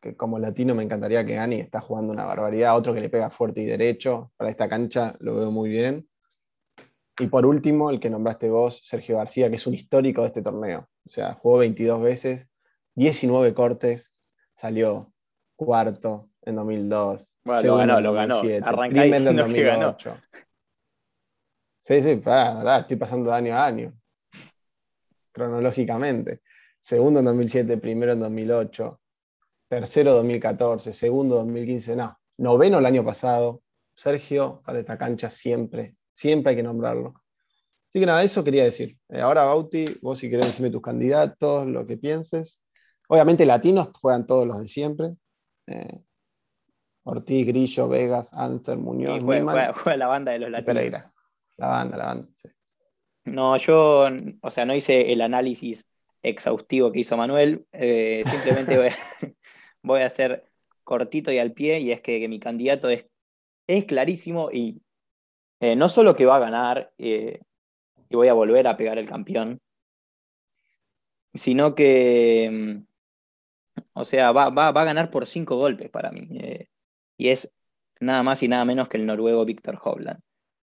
que 0.00 0.16
como 0.16 0.38
latino 0.38 0.74
me 0.74 0.82
encantaría 0.82 1.24
que 1.24 1.38
Ani 1.38 1.60
está 1.60 1.80
jugando 1.80 2.12
una 2.12 2.24
barbaridad, 2.24 2.76
otro 2.76 2.92
que 2.92 3.00
le 3.00 3.08
pega 3.08 3.30
fuerte 3.30 3.62
y 3.62 3.66
derecho 3.66 4.32
para 4.36 4.50
esta 4.50 4.68
cancha, 4.68 5.14
lo 5.20 5.36
veo 5.36 5.50
muy 5.50 5.70
bien. 5.70 6.08
Y 7.18 7.26
por 7.26 7.44
último, 7.44 7.90
el 7.90 8.00
que 8.00 8.10
nombraste 8.10 8.48
vos, 8.48 8.80
Sergio 8.84 9.18
García, 9.18 9.48
que 9.50 9.56
es 9.56 9.66
un 9.66 9.74
histórico 9.74 10.22
de 10.22 10.28
este 10.28 10.42
torneo. 10.42 10.88
O 11.04 11.08
sea, 11.08 11.34
jugó 11.34 11.58
22 11.58 12.02
veces, 12.02 12.46
19 12.94 13.52
cortes, 13.54 14.14
salió 14.54 15.12
cuarto 15.56 16.30
en 16.42 16.56
2002. 16.56 17.28
Bueno, 17.44 17.62
lo 17.62 17.76
ganó, 17.76 18.00
lo 18.00 18.12
ganó. 18.12 18.42
en 18.44 19.36
2008. 19.36 20.16
Sí, 21.78 22.00
sí, 22.00 22.10
estoy 22.10 22.96
pasando 22.96 23.30
de 23.30 23.36
año 23.36 23.56
a 23.56 23.66
año, 23.66 23.92
cronológicamente. 25.32 26.40
Segundo 26.80 27.18
en 27.18 27.24
2007, 27.24 27.76
primero 27.78 28.12
en 28.12 28.20
2008, 28.20 29.00
tercero 29.68 30.12
2014, 30.14 30.92
segundo 30.92 31.36
2015, 31.36 31.96
no, 31.96 32.18
noveno 32.38 32.78
el 32.78 32.86
año 32.86 33.04
pasado. 33.04 33.62
Sergio, 33.96 34.62
para 34.64 34.78
esta 34.78 34.96
cancha 34.96 35.28
siempre, 35.28 35.96
siempre 36.12 36.50
hay 36.50 36.56
que 36.56 36.62
nombrarlo. 36.62 37.14
Así 37.88 38.00
que 38.00 38.06
nada, 38.06 38.22
eso 38.22 38.42
quería 38.42 38.64
decir. 38.64 38.96
Eh, 39.10 39.20
ahora, 39.20 39.44
Bauti, 39.44 39.84
vos 40.00 40.18
si 40.18 40.30
querés 40.30 40.46
decirme 40.46 40.70
tus 40.70 40.80
candidatos, 40.80 41.66
lo 41.66 41.86
que 41.86 41.98
pienses. 41.98 42.64
Obviamente 43.08 43.44
latinos 43.44 43.90
juegan 44.00 44.26
todos 44.26 44.46
los 44.46 44.58
de 44.60 44.68
siempre. 44.68 45.10
Eh, 45.66 46.02
Ortiz, 47.04 47.46
Grillo, 47.46 47.88
Vegas, 47.88 48.32
Anser, 48.32 48.78
Muñoz. 48.78 49.20
juega, 49.20 49.96
la 49.96 50.06
banda 50.06 50.32
de 50.32 50.38
los 50.38 50.50
latinos. 50.50 50.74
Pereira. 50.74 51.12
La 51.56 51.66
banda, 51.66 51.96
la 51.96 52.04
banda, 52.06 52.28
sí. 52.34 52.48
No, 53.24 53.56
yo, 53.56 54.08
o 54.40 54.50
sea, 54.50 54.64
no 54.64 54.74
hice 54.74 55.12
el 55.12 55.20
análisis 55.20 55.84
exhaustivo 56.22 56.92
que 56.92 57.00
hizo 57.00 57.16
Manuel. 57.16 57.66
Eh, 57.72 58.22
simplemente 58.26 58.78
voy 58.78 58.88
a, 58.88 58.96
voy 59.82 60.00
a 60.00 60.06
hacer 60.06 60.46
cortito 60.84 61.30
y 61.30 61.38
al 61.38 61.52
pie, 61.52 61.80
y 61.80 61.92
es 61.92 62.00
que, 62.00 62.26
mi 62.28 62.40
candidato 62.40 62.88
es, 62.88 63.06
es 63.66 63.84
clarísimo 63.84 64.50
y 64.50 64.82
eh, 65.62 65.76
no 65.76 65.88
solo 65.88 66.16
que 66.16 66.26
va 66.26 66.36
a 66.36 66.40
ganar 66.40 66.92
eh, 66.98 67.40
y 68.08 68.16
voy 68.16 68.26
a 68.26 68.34
volver 68.34 68.66
a 68.66 68.76
pegar 68.76 68.98
el 68.98 69.08
campeón, 69.08 69.60
sino 71.34 71.76
que, 71.76 72.50
mm, 72.52 73.82
o 73.94 74.04
sea, 74.04 74.32
va, 74.32 74.50
va, 74.50 74.68
a 74.68 74.84
ganar 74.84 75.10
por 75.10 75.26
cinco 75.26 75.56
golpes 75.56 75.88
para 75.88 76.10
mí. 76.10 76.28
Eh, 76.40 76.66
y 77.16 77.28
es 77.28 77.52
nada 78.00 78.24
más 78.24 78.42
y 78.42 78.48
nada 78.48 78.64
menos 78.64 78.88
que 78.88 78.96
el 78.98 79.06
noruego 79.06 79.44
Víctor 79.44 79.78
Hovland. 79.82 80.20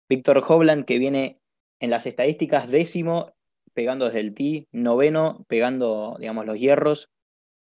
Víctor 0.08 0.44
Hovland 0.46 0.84
que 0.84 0.98
viene 0.98 1.40
en 1.80 1.90
las 1.90 2.06
estadísticas 2.06 2.68
décimo 2.68 3.34
pegando 3.74 4.06
desde 4.06 4.20
el 4.20 4.34
tee, 4.34 4.66
noveno 4.72 5.44
pegando, 5.48 6.16
digamos, 6.18 6.44
los 6.44 6.58
hierros, 6.58 7.08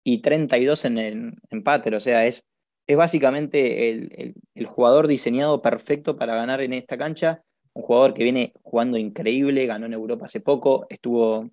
y 0.03 0.21
32 0.21 0.85
en 0.85 0.97
el 0.99 1.33
empate. 1.49 1.95
O 1.95 1.99
sea, 1.99 2.27
es, 2.27 2.45
es 2.87 2.97
básicamente 2.97 3.89
el, 3.89 4.65
jugador 4.67 5.07
diseñado 5.07 5.61
perfecto 5.61 6.17
para 6.17 6.35
ganar 6.35 6.61
en 6.61 6.73
esta 6.73 6.97
cancha. 6.97 7.43
Un 7.73 7.83
jugador 7.83 8.13
que 8.13 8.23
viene 8.23 8.53
jugando 8.61 8.97
increíble, 8.97 9.65
ganó 9.65 9.85
en 9.85 9.93
Europa 9.93 10.25
hace 10.25 10.39
poco, 10.39 10.85
estuvo 10.89 11.49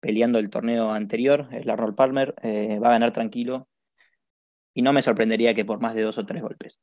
peleando 0.00 0.38
el 0.38 0.50
torneo 0.50 0.90
anterior, 0.90 1.48
el 1.52 1.68
Arnold 1.70 1.94
Palmer, 1.94 2.34
eh, 2.42 2.78
va 2.78 2.88
a 2.88 2.92
ganar 2.92 3.12
tranquilo. 3.12 3.68
Y 4.74 4.82
no 4.82 4.92
me 4.92 5.02
sorprendería 5.02 5.54
que 5.54 5.64
por 5.64 5.80
más 5.80 5.94
de 5.94 6.02
dos 6.02 6.18
o 6.18 6.26
tres 6.26 6.42
golpes. 6.42 6.80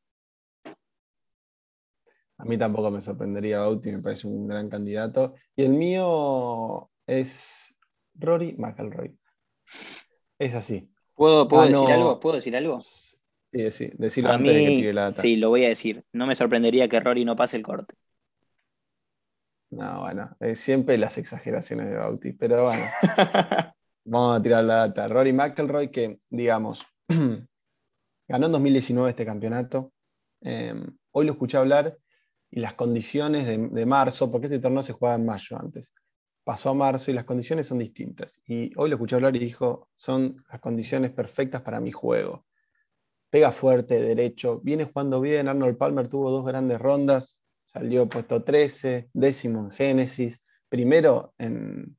A 2.38 2.46
mí 2.46 2.58
tampoco 2.58 2.90
me 2.90 3.02
sorprendería 3.02 3.60
Bauti, 3.60 3.92
me 3.92 4.02
parece 4.02 4.28
un 4.28 4.48
gran 4.48 4.70
candidato. 4.70 5.34
Y 5.56 5.64
el 5.64 5.74
mío 5.74 6.90
es 7.06 7.76
Rory 8.14 8.56
McElroy. 8.58 9.18
Es 10.38 10.56
así. 10.56 10.90
¿Puedo, 11.16 11.46
decir 11.46 11.92
algo? 11.92 12.20
¿Puedo 12.22 12.38
decir 12.38 12.56
algo? 12.56 12.78
Sí, 13.52 13.72
sí, 13.72 13.92
decirlo 13.98 14.32
antes 14.32 14.54
de 14.54 14.64
que 14.64 14.70
tire 14.70 14.94
la 14.94 15.04
data. 15.06 15.22
Sí, 15.22 15.36
lo 15.36 15.50
voy 15.50 15.66
a 15.66 15.70
decir. 15.70 16.04
No 16.14 16.28
me 16.28 16.36
sorprendería 16.36 16.88
que 16.88 17.00
Rory 17.00 17.26
no 17.26 17.36
pase 17.36 17.58
el 17.58 17.64
corte. 17.64 17.96
No, 19.72 20.02
bueno, 20.02 20.36
siempre 20.56 20.98
las 20.98 21.18
exageraciones 21.18 21.90
de 21.90 21.98
Bauti, 21.98 22.34
pero 22.34 22.66
bueno. 22.66 22.86
vamos 24.06 24.40
a 24.40 24.42
tirar 24.42 24.64
la 24.64 24.76
data. 24.76 25.08
Rory 25.08 25.34
McElroy, 25.34 25.90
que 25.90 26.20
digamos, 26.30 26.86
ganó 28.28 28.46
en 28.46 28.52
2019 28.52 29.10
este 29.10 29.26
campeonato. 29.26 29.94
Em, 30.42 30.86
hoy 31.12 31.26
lo 31.26 31.34
escuché 31.34 31.58
hablar 31.58 31.98
y 32.52 32.60
las 32.60 32.74
condiciones 32.74 33.46
de, 33.46 33.58
de, 33.70 33.86
marzo, 33.86 34.32
porque 34.32 34.48
este 34.48 34.60
torneo 34.60 34.84
se 34.84 34.94
jugaba 34.94 35.16
en 35.16 35.26
mayo 35.26 35.58
antes, 35.60 35.94
pasó 36.44 36.70
a 36.70 36.74
marzo 36.74 37.12
y 37.12 37.14
las 37.14 37.26
condiciones 37.26 37.68
son 37.68 37.80
distintas. 37.80 38.42
Y 38.48 38.72
hoy 38.76 38.90
lo 38.90 38.96
escuché 38.96 39.16
hablar 39.16 39.36
y 39.36 39.40
dijo, 39.40 39.90
son 39.94 40.44
las 40.52 40.60
condiciones 40.60 41.12
perfectas 41.12 41.62
para 41.62 41.80
mi 41.80 41.92
juego 41.92 42.46
pega 43.30 43.52
fuerte, 43.52 44.02
derecho, 44.02 44.60
viene 44.62 44.86
jugando 44.86 45.22
bien. 45.22 45.48
Arnold 45.48 45.78
Palmer 45.78 46.08
tuvo 46.08 46.32
dos 46.32 46.46
grandes 46.46 46.80
rondas, 46.80 47.42
salió 47.66 48.08
puesto 48.08 48.44
13, 48.44 49.10
décimo 49.14 49.62
en 49.62 49.72
Génesis, 49.72 50.42
primero 50.68 51.34
en, 51.38 51.96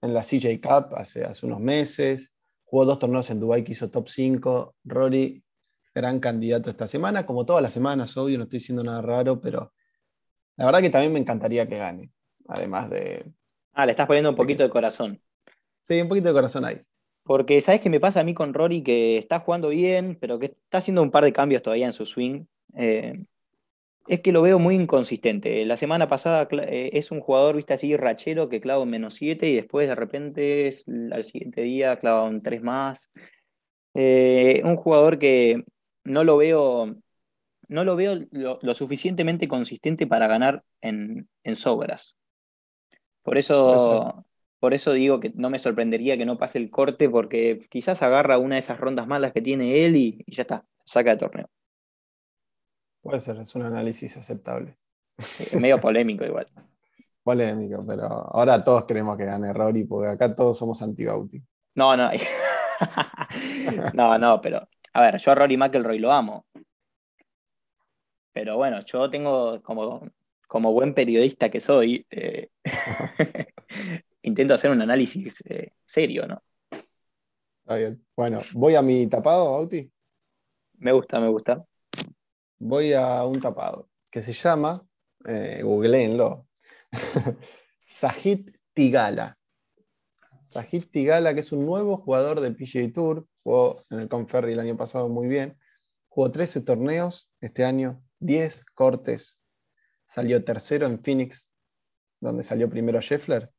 en 0.00 0.14
la 0.14 0.22
CJ 0.22 0.60
Cup 0.60 0.94
hace, 0.96 1.24
hace 1.24 1.46
unos 1.46 1.60
meses, 1.60 2.34
jugó 2.64 2.84
dos 2.84 2.98
torneos 2.98 3.28
en 3.30 3.40
Dubai 3.40 3.64
que 3.64 3.72
hizo 3.72 3.90
top 3.90 4.08
5. 4.08 4.74
Rory, 4.84 5.42
gran 5.94 6.20
candidato 6.20 6.70
esta 6.70 6.86
semana, 6.86 7.24
como 7.26 7.46
todas 7.46 7.62
las 7.62 7.72
semanas, 7.72 8.16
obvio, 8.16 8.38
no 8.38 8.44
estoy 8.44 8.58
diciendo 8.58 8.82
nada 8.82 9.02
raro, 9.02 9.40
pero 9.40 9.72
la 10.56 10.66
verdad 10.66 10.80
que 10.80 10.90
también 10.90 11.12
me 11.12 11.20
encantaría 11.20 11.68
que 11.68 11.78
gane, 11.78 12.10
además 12.48 12.90
de... 12.90 13.32
Ah, 13.72 13.86
le 13.86 13.92
estás 13.92 14.06
poniendo 14.06 14.30
un 14.30 14.36
poquito 14.36 14.62
de 14.62 14.70
corazón. 14.70 15.20
Sí, 15.82 16.00
un 16.00 16.08
poquito 16.08 16.28
de 16.28 16.34
corazón 16.34 16.64
ahí. 16.64 16.80
Porque, 17.24 17.60
¿sabes 17.62 17.80
qué 17.80 17.88
me 17.90 18.00
pasa 18.00 18.20
a 18.20 18.24
mí 18.24 18.34
con 18.34 18.54
Rory? 18.54 18.82
Que 18.82 19.18
está 19.18 19.40
jugando 19.40 19.70
bien, 19.70 20.16
pero 20.20 20.38
que 20.38 20.46
está 20.46 20.78
haciendo 20.78 21.02
un 21.02 21.10
par 21.10 21.24
de 21.24 21.32
cambios 21.32 21.62
todavía 21.62 21.86
en 21.86 21.94
su 21.94 22.04
swing. 22.06 22.44
Eh, 22.76 23.24
es 24.06 24.20
que 24.20 24.32
lo 24.32 24.42
veo 24.42 24.58
muy 24.58 24.74
inconsistente. 24.74 25.64
La 25.64 25.78
semana 25.78 26.08
pasada 26.08 26.46
eh, 26.50 26.90
es 26.92 27.10
un 27.10 27.20
jugador, 27.20 27.56
viste 27.56 27.72
así, 27.72 27.96
rachero, 27.96 28.48
que 28.50 28.60
clava 28.60 28.82
un 28.82 28.90
menos 28.90 29.14
7 29.14 29.48
y 29.48 29.56
después 29.56 29.88
de 29.88 29.94
repente 29.94 30.70
al 31.12 31.24
siguiente 31.24 31.62
día 31.62 31.98
clava 31.98 32.24
un 32.24 32.42
3 32.42 32.62
más. 32.62 33.00
Eh, 33.94 34.60
un 34.64 34.76
jugador 34.76 35.18
que 35.18 35.64
no 36.04 36.24
lo 36.24 36.36
veo, 36.36 36.94
no 37.68 37.84
lo, 37.84 37.96
veo 37.96 38.26
lo, 38.30 38.74
suficientemente 38.74 39.48
consistente 39.48 40.06
para 40.06 40.26
ganar 40.26 40.62
en, 40.82 41.28
en 41.42 41.56
sobras. 41.56 42.16
Por 43.22 43.38
eso, 43.38 44.26
por 44.64 44.72
eso 44.72 44.92
digo 44.92 45.20
que 45.20 45.30
no 45.34 45.50
me 45.50 45.58
sorprendería 45.58 46.16
que 46.16 46.24
no 46.24 46.38
pase 46.38 46.56
el 46.56 46.70
corte, 46.70 47.10
porque 47.10 47.66
quizás 47.68 48.00
agarra 48.00 48.38
una 48.38 48.54
de 48.54 48.60
esas 48.60 48.80
rondas 48.80 49.06
malas 49.06 49.34
que 49.34 49.42
tiene 49.42 49.84
él 49.84 49.94
y, 49.94 50.24
ya 50.26 50.40
está, 50.40 50.64
saca 50.86 51.10
de 51.10 51.16
torneo. 51.18 51.50
Puede 53.02 53.20
ser, 53.20 53.36
es 53.36 53.54
un 53.54 53.60
análisis 53.60 54.16
aceptable. 54.16 54.78
medio 55.60 55.78
polémico 55.78 56.24
igual. 56.24 56.48
Polémico, 57.22 57.84
pero 57.86 58.06
ahora 58.06 58.64
todos 58.64 58.86
queremos 58.86 59.18
que 59.18 59.26
gane 59.26 59.52
Rory, 59.52 59.84
porque 59.84 60.08
acá 60.08 60.34
todos 60.34 60.56
somos 60.56 60.80
anti-Bauti. 60.80 61.42
No, 61.74 61.94
no. 61.94 62.10
no, 63.92 64.18
no, 64.18 64.40
pero. 64.40 64.66
A 64.94 65.02
ver, 65.02 65.18
yo 65.18 65.30
a 65.30 65.34
Rory 65.34 65.58
McElroy 65.58 65.98
lo 65.98 66.10
amo. 66.10 66.46
Pero 68.32 68.56
bueno, 68.56 68.82
yo 68.86 69.10
tengo 69.10 69.60
como, 69.62 70.08
como 70.46 70.72
buen 70.72 70.94
periodista 70.94 71.50
que 71.50 71.60
soy, 71.60 72.06
eh, 72.10 72.48
intento 74.24 74.54
hacer 74.54 74.70
un 74.70 74.82
análisis 74.82 75.42
eh, 75.44 75.72
serio, 75.84 76.26
¿no? 76.26 76.42
Está 77.62 77.76
bien. 77.76 78.04
Bueno, 78.16 78.42
voy 78.52 78.74
a 78.74 78.82
mi 78.82 79.06
tapado, 79.06 79.52
Bauti. 79.52 79.90
Me 80.78 80.92
gusta, 80.92 81.20
me 81.20 81.28
gusta. 81.28 81.64
Voy 82.58 82.92
a 82.92 83.24
un 83.24 83.40
tapado 83.40 83.88
que 84.10 84.22
se 84.22 84.32
llama, 84.32 84.86
eh, 85.26 85.60
googleenlo, 85.62 86.46
Sajid 87.86 88.50
Tigala. 88.72 89.38
Sajid 90.42 90.84
Tigala, 90.90 91.34
que 91.34 91.40
es 91.40 91.52
un 91.52 91.66
nuevo 91.66 91.96
jugador 91.96 92.40
del 92.40 92.56
PGA 92.56 92.92
Tour, 92.92 93.26
jugó 93.42 93.82
en 93.90 94.00
el 94.00 94.08
Conferry 94.08 94.52
el 94.52 94.60
año 94.60 94.76
pasado 94.76 95.08
muy 95.08 95.26
bien, 95.26 95.58
jugó 96.08 96.30
13 96.30 96.62
torneos 96.62 97.30
este 97.40 97.64
año, 97.64 98.02
10 98.20 98.64
cortes, 98.74 99.38
salió 100.06 100.44
tercero 100.44 100.86
en 100.86 101.02
Phoenix, 101.02 101.50
donde 102.20 102.42
salió 102.42 102.70
primero 102.70 103.00
Scheffler, 103.00 103.50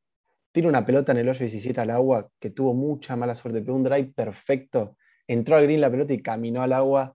tiene 0.56 0.70
una 0.70 0.86
pelota 0.86 1.12
en 1.12 1.18
el 1.18 1.28
hoyo 1.28 1.40
17 1.40 1.82
al 1.82 1.90
agua 1.90 2.30
que 2.40 2.50
tuvo 2.50 2.74
mucha 2.74 3.18
mala 3.18 3.36
suerte, 3.36 3.60
pero 3.60 3.76
un 3.76 3.84
drive 3.84 4.14
perfecto. 4.16 4.96
Entró 5.28 5.58
al 5.58 5.64
green 5.64 5.82
la 5.82 5.92
pelota 5.92 6.14
y 6.14 6.22
caminó 6.22 6.62
al 6.62 6.72
agua. 6.72 7.14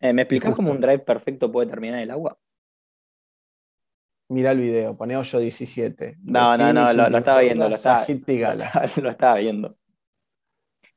Eh, 0.00 0.12
¿Me 0.12 0.22
explicas 0.22 0.52
cómo 0.52 0.72
un 0.72 0.80
drive 0.80 0.98
perfecto 0.98 1.52
puede 1.52 1.70
terminar 1.70 1.98
en 1.98 2.02
el 2.02 2.10
agua? 2.10 2.36
Mira 4.30 4.50
el 4.50 4.58
video, 4.58 4.96
pone 4.96 5.16
hoyo 5.16 5.38
17. 5.38 6.16
No, 6.24 6.56
no, 6.56 6.72
no, 6.72 6.92
lo, 6.92 7.18
estaba 7.18 7.38
viendo, 7.38 7.68
lo 7.68 7.76
estaba, 7.76 8.04
lo, 8.96 9.10
estaba 9.10 9.36
viendo. 9.36 9.76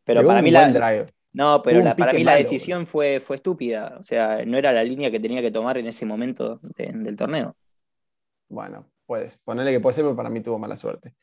Pero 0.04 0.26
para 0.26 0.41
mí 0.41 0.50
la, 0.50 0.67
drive. 0.71 1.13
No, 1.34 1.62
pero 1.62 1.95
para 1.95 2.13
mí 2.13 2.24
la 2.24 2.34
decisión 2.34 2.88
fue, 2.88 3.19
fue 3.19 3.36
estúpida. 3.36 3.98
O 4.00 4.02
sea, 4.02 4.43
no 4.43 4.58
era 4.58 4.71
la 4.71 4.84
línea 4.84 5.12
que 5.12 5.19
tenía 5.19 5.43
que 5.43 5.52
tomar 5.52 5.78
en 5.78 5.86
ese 5.86 6.04
momento 6.04 6.60
del 6.63 7.15
torneo. 7.15 7.56
Bueno, 8.50 8.89
puedes 9.06 9.38
ponerle 9.38 9.71
que 9.71 9.80
puede 9.80 9.93
ser, 9.93 10.04
pero 10.04 10.15
para 10.15 10.32
mí 10.32 10.41
tuvo 10.41 10.58
mala 10.58 10.76
suerte 10.76 11.13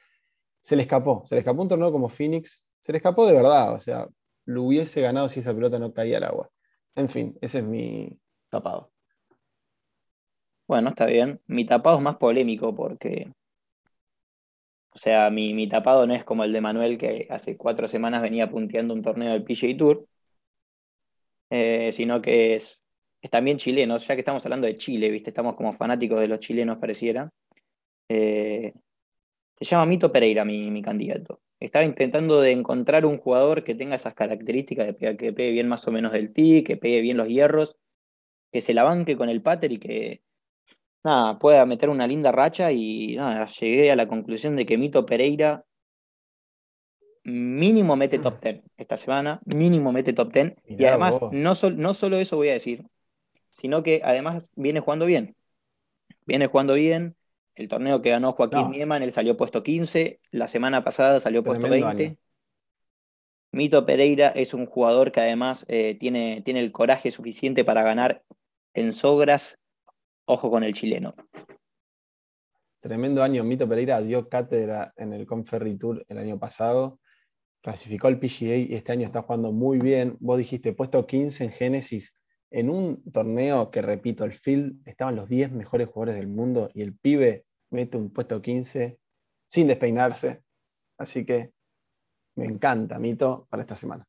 se 0.62 0.76
le 0.76 0.82
escapó, 0.82 1.24
se 1.26 1.34
le 1.34 1.40
escapó 1.40 1.62
un 1.62 1.68
torneo 1.68 1.92
como 1.92 2.08
Phoenix, 2.08 2.66
se 2.80 2.92
le 2.92 2.98
escapó 2.98 3.26
de 3.26 3.34
verdad, 3.34 3.74
o 3.74 3.78
sea, 3.78 4.06
lo 4.46 4.62
hubiese 4.64 5.00
ganado 5.02 5.28
si 5.28 5.40
esa 5.40 5.54
pelota 5.54 5.78
no 5.78 5.92
caía 5.92 6.18
al 6.18 6.24
agua. 6.24 6.50
En 6.94 7.08
fin, 7.08 7.36
ese 7.40 7.58
es 7.58 7.64
mi 7.64 8.18
tapado. 8.48 8.92
Bueno, 10.66 10.90
está 10.90 11.06
bien. 11.06 11.40
Mi 11.46 11.66
tapado 11.66 11.96
es 11.98 12.02
más 12.02 12.16
polémico 12.16 12.74
porque, 12.74 13.30
o 14.94 14.98
sea, 14.98 15.30
mi, 15.30 15.68
tapado 15.68 16.06
no 16.06 16.14
es 16.14 16.24
como 16.24 16.44
el 16.44 16.52
de 16.52 16.60
Manuel 16.60 16.98
que 16.98 17.26
hace 17.30 17.56
cuatro 17.56 17.88
semanas 17.88 18.22
venía 18.22 18.50
punteando 18.50 18.94
un 18.94 19.02
torneo 19.02 19.32
del 19.32 19.44
PGA 19.44 19.76
Tour, 19.76 20.06
eh, 21.50 21.92
sino 21.92 22.22
que 22.22 22.56
es, 22.56 22.82
es 23.20 23.30
también 23.30 23.58
chileno, 23.58 23.96
ya 23.98 24.14
que 24.14 24.20
estamos 24.20 24.44
hablando 24.44 24.66
de 24.66 24.76
Chile, 24.76 25.10
¿viste? 25.10 25.30
Estamos 25.30 25.56
como 25.56 25.72
fanáticos 25.72 26.20
de 26.20 26.28
los 26.28 26.40
chilenos, 26.40 26.78
pareciera. 26.78 27.30
Eh, 28.08 28.72
se 29.64 29.70
llama 29.70 29.86
Mito 29.86 30.12
Pereira, 30.12 30.44
mi, 30.44 30.82
candidato. 30.82 31.40
Estaba 31.60 31.84
intentando 31.84 32.40
de 32.40 32.52
encontrar 32.52 33.06
un 33.06 33.18
jugador 33.18 33.64
que 33.64 33.74
tenga 33.74 33.96
esas 33.96 34.14
características 34.14 34.86
de 34.86 35.16
que 35.16 35.32
pegue 35.32 35.52
bien 35.52 35.68
más 35.68 35.86
o 35.86 35.92
menos 35.92 36.12
del 36.12 36.32
tee, 36.32 36.64
que 36.64 36.76
pegue 36.76 37.00
bien 37.00 37.16
los 37.16 37.28
hierros, 37.28 37.76
que 38.50 38.60
se 38.60 38.74
la 38.74 38.82
banque 38.82 39.16
con 39.16 39.28
el 39.28 39.42
pater 39.42 39.72
y 39.72 39.78
que 39.78 40.22
nada, 41.04 41.38
pueda 41.38 41.64
meter 41.66 41.90
una 41.90 42.06
linda 42.06 42.32
racha. 42.32 42.72
Y 42.72 43.16
nada, 43.16 43.46
llegué 43.46 43.92
a 43.92 43.96
la 43.96 44.08
conclusión 44.08 44.56
de 44.56 44.66
que 44.66 44.78
Mito 44.78 45.06
Pereira 45.06 45.64
mínimo 47.24 47.96
mete 47.96 48.18
top 48.18 48.40
10 48.42 48.62
esta 48.76 48.96
semana, 48.96 49.40
mínimo 49.44 49.92
mete 49.92 50.12
top 50.12 50.32
10. 50.32 50.54
y 50.66 50.84
además, 50.84 51.20
no, 51.30 51.54
no 51.76 51.94
solo 51.94 52.18
eso 52.18 52.36
voy 52.36 52.48
a 52.48 52.54
decir, 52.54 52.84
sino 53.52 53.82
que 53.82 54.00
además 54.04 54.50
viene 54.56 54.80
jugando 54.80 55.06
bien. 55.06 55.36
Viene 56.24 56.46
jugando 56.46 56.74
bien, 56.74 57.16
el 57.54 57.68
torneo 57.68 58.00
que 58.00 58.10
ganó 58.10 58.32
Joaquín 58.32 58.70
Nieman, 58.70 59.02
él 59.02 59.12
salió 59.12 59.36
puesto 59.36 59.62
15, 59.62 60.20
la 60.30 60.48
semana 60.48 60.84
pasada 60.84 61.20
salió 61.20 61.42
puesto 61.42 61.68
20. 61.68 62.16
Mito 63.52 63.84
Pereira 63.84 64.28
es 64.28 64.54
un 64.54 64.64
jugador 64.64 65.12
que 65.12 65.20
además 65.20 65.66
eh, 65.68 65.96
tiene, 66.00 66.40
tiene 66.42 66.60
el 66.60 66.72
coraje 66.72 67.10
suficiente 67.10 67.64
para 67.64 67.82
ganar 67.82 68.22
en 68.72 68.94
Sogras. 68.94 69.58
Ojo 70.24 70.50
con 70.50 70.64
el 70.64 70.72
chileno. 70.72 71.14
Tremendo 72.80 73.22
año. 73.22 73.44
Mito 73.44 73.68
Pereira 73.68 74.00
dio 74.00 74.28
cátedra 74.28 74.94
en 74.96 75.12
el 75.12 75.26
Conferry 75.26 75.76
Tour 75.76 76.04
el 76.08 76.16
año 76.16 76.38
pasado. 76.38 76.98
Clasificó 77.60 78.08
al 78.08 78.18
PGA 78.18 78.56
y 78.56 78.74
este 78.74 78.92
año 78.92 79.04
está 79.04 79.20
jugando 79.20 79.52
muy 79.52 79.78
bien. 79.78 80.16
Vos 80.20 80.38
dijiste 80.38 80.72
puesto 80.72 81.06
15 81.06 81.44
en 81.44 81.50
Génesis 81.50 82.14
en 82.52 82.70
un 82.70 83.02
torneo 83.10 83.70
que, 83.70 83.82
repito, 83.82 84.24
el 84.24 84.32
field 84.32 84.86
estaban 84.86 85.16
los 85.16 85.28
10 85.28 85.52
mejores 85.52 85.88
jugadores 85.88 86.16
del 86.16 86.28
mundo 86.28 86.70
y 86.74 86.82
el 86.82 86.94
pibe 86.94 87.46
mete 87.70 87.96
un 87.96 88.10
puesto 88.10 88.40
15 88.40 88.98
sin 89.48 89.66
despeinarse. 89.66 90.42
Así 90.98 91.24
que 91.24 91.52
me 92.36 92.44
encanta, 92.44 92.98
Mito, 92.98 93.46
para 93.50 93.62
esta 93.62 93.74
semana. 93.74 94.06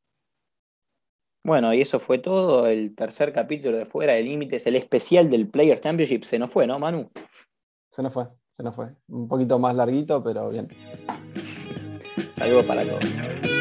Bueno, 1.46 1.74
y 1.74 1.82
eso 1.82 2.00
fue 2.00 2.20
todo. 2.20 2.68
El 2.68 2.96
tercer 2.96 3.34
capítulo 3.34 3.78
de 3.78 3.86
Fuera 3.86 4.14
de 4.14 4.24
Límites, 4.24 4.66
el 4.68 4.76
especial 4.76 5.30
del 5.30 5.48
Players 5.48 5.82
Championship, 5.82 6.24
se 6.24 6.40
nos 6.40 6.52
fue, 6.52 6.68
¿no, 6.68 6.80
Manu? 6.80 7.10
Se 7.92 8.04
nos 8.04 8.14
fue, 8.14 8.28
se 8.54 8.64
nos 8.64 8.76
fue. 8.76 8.88
Un 9.08 9.28
poquito 9.28 9.58
más 9.58 9.76
larguito, 9.76 10.24
pero 10.24 10.50
bien. 10.50 10.68
Saludos 12.36 12.66
para 12.66 12.84
todos. 12.86 13.53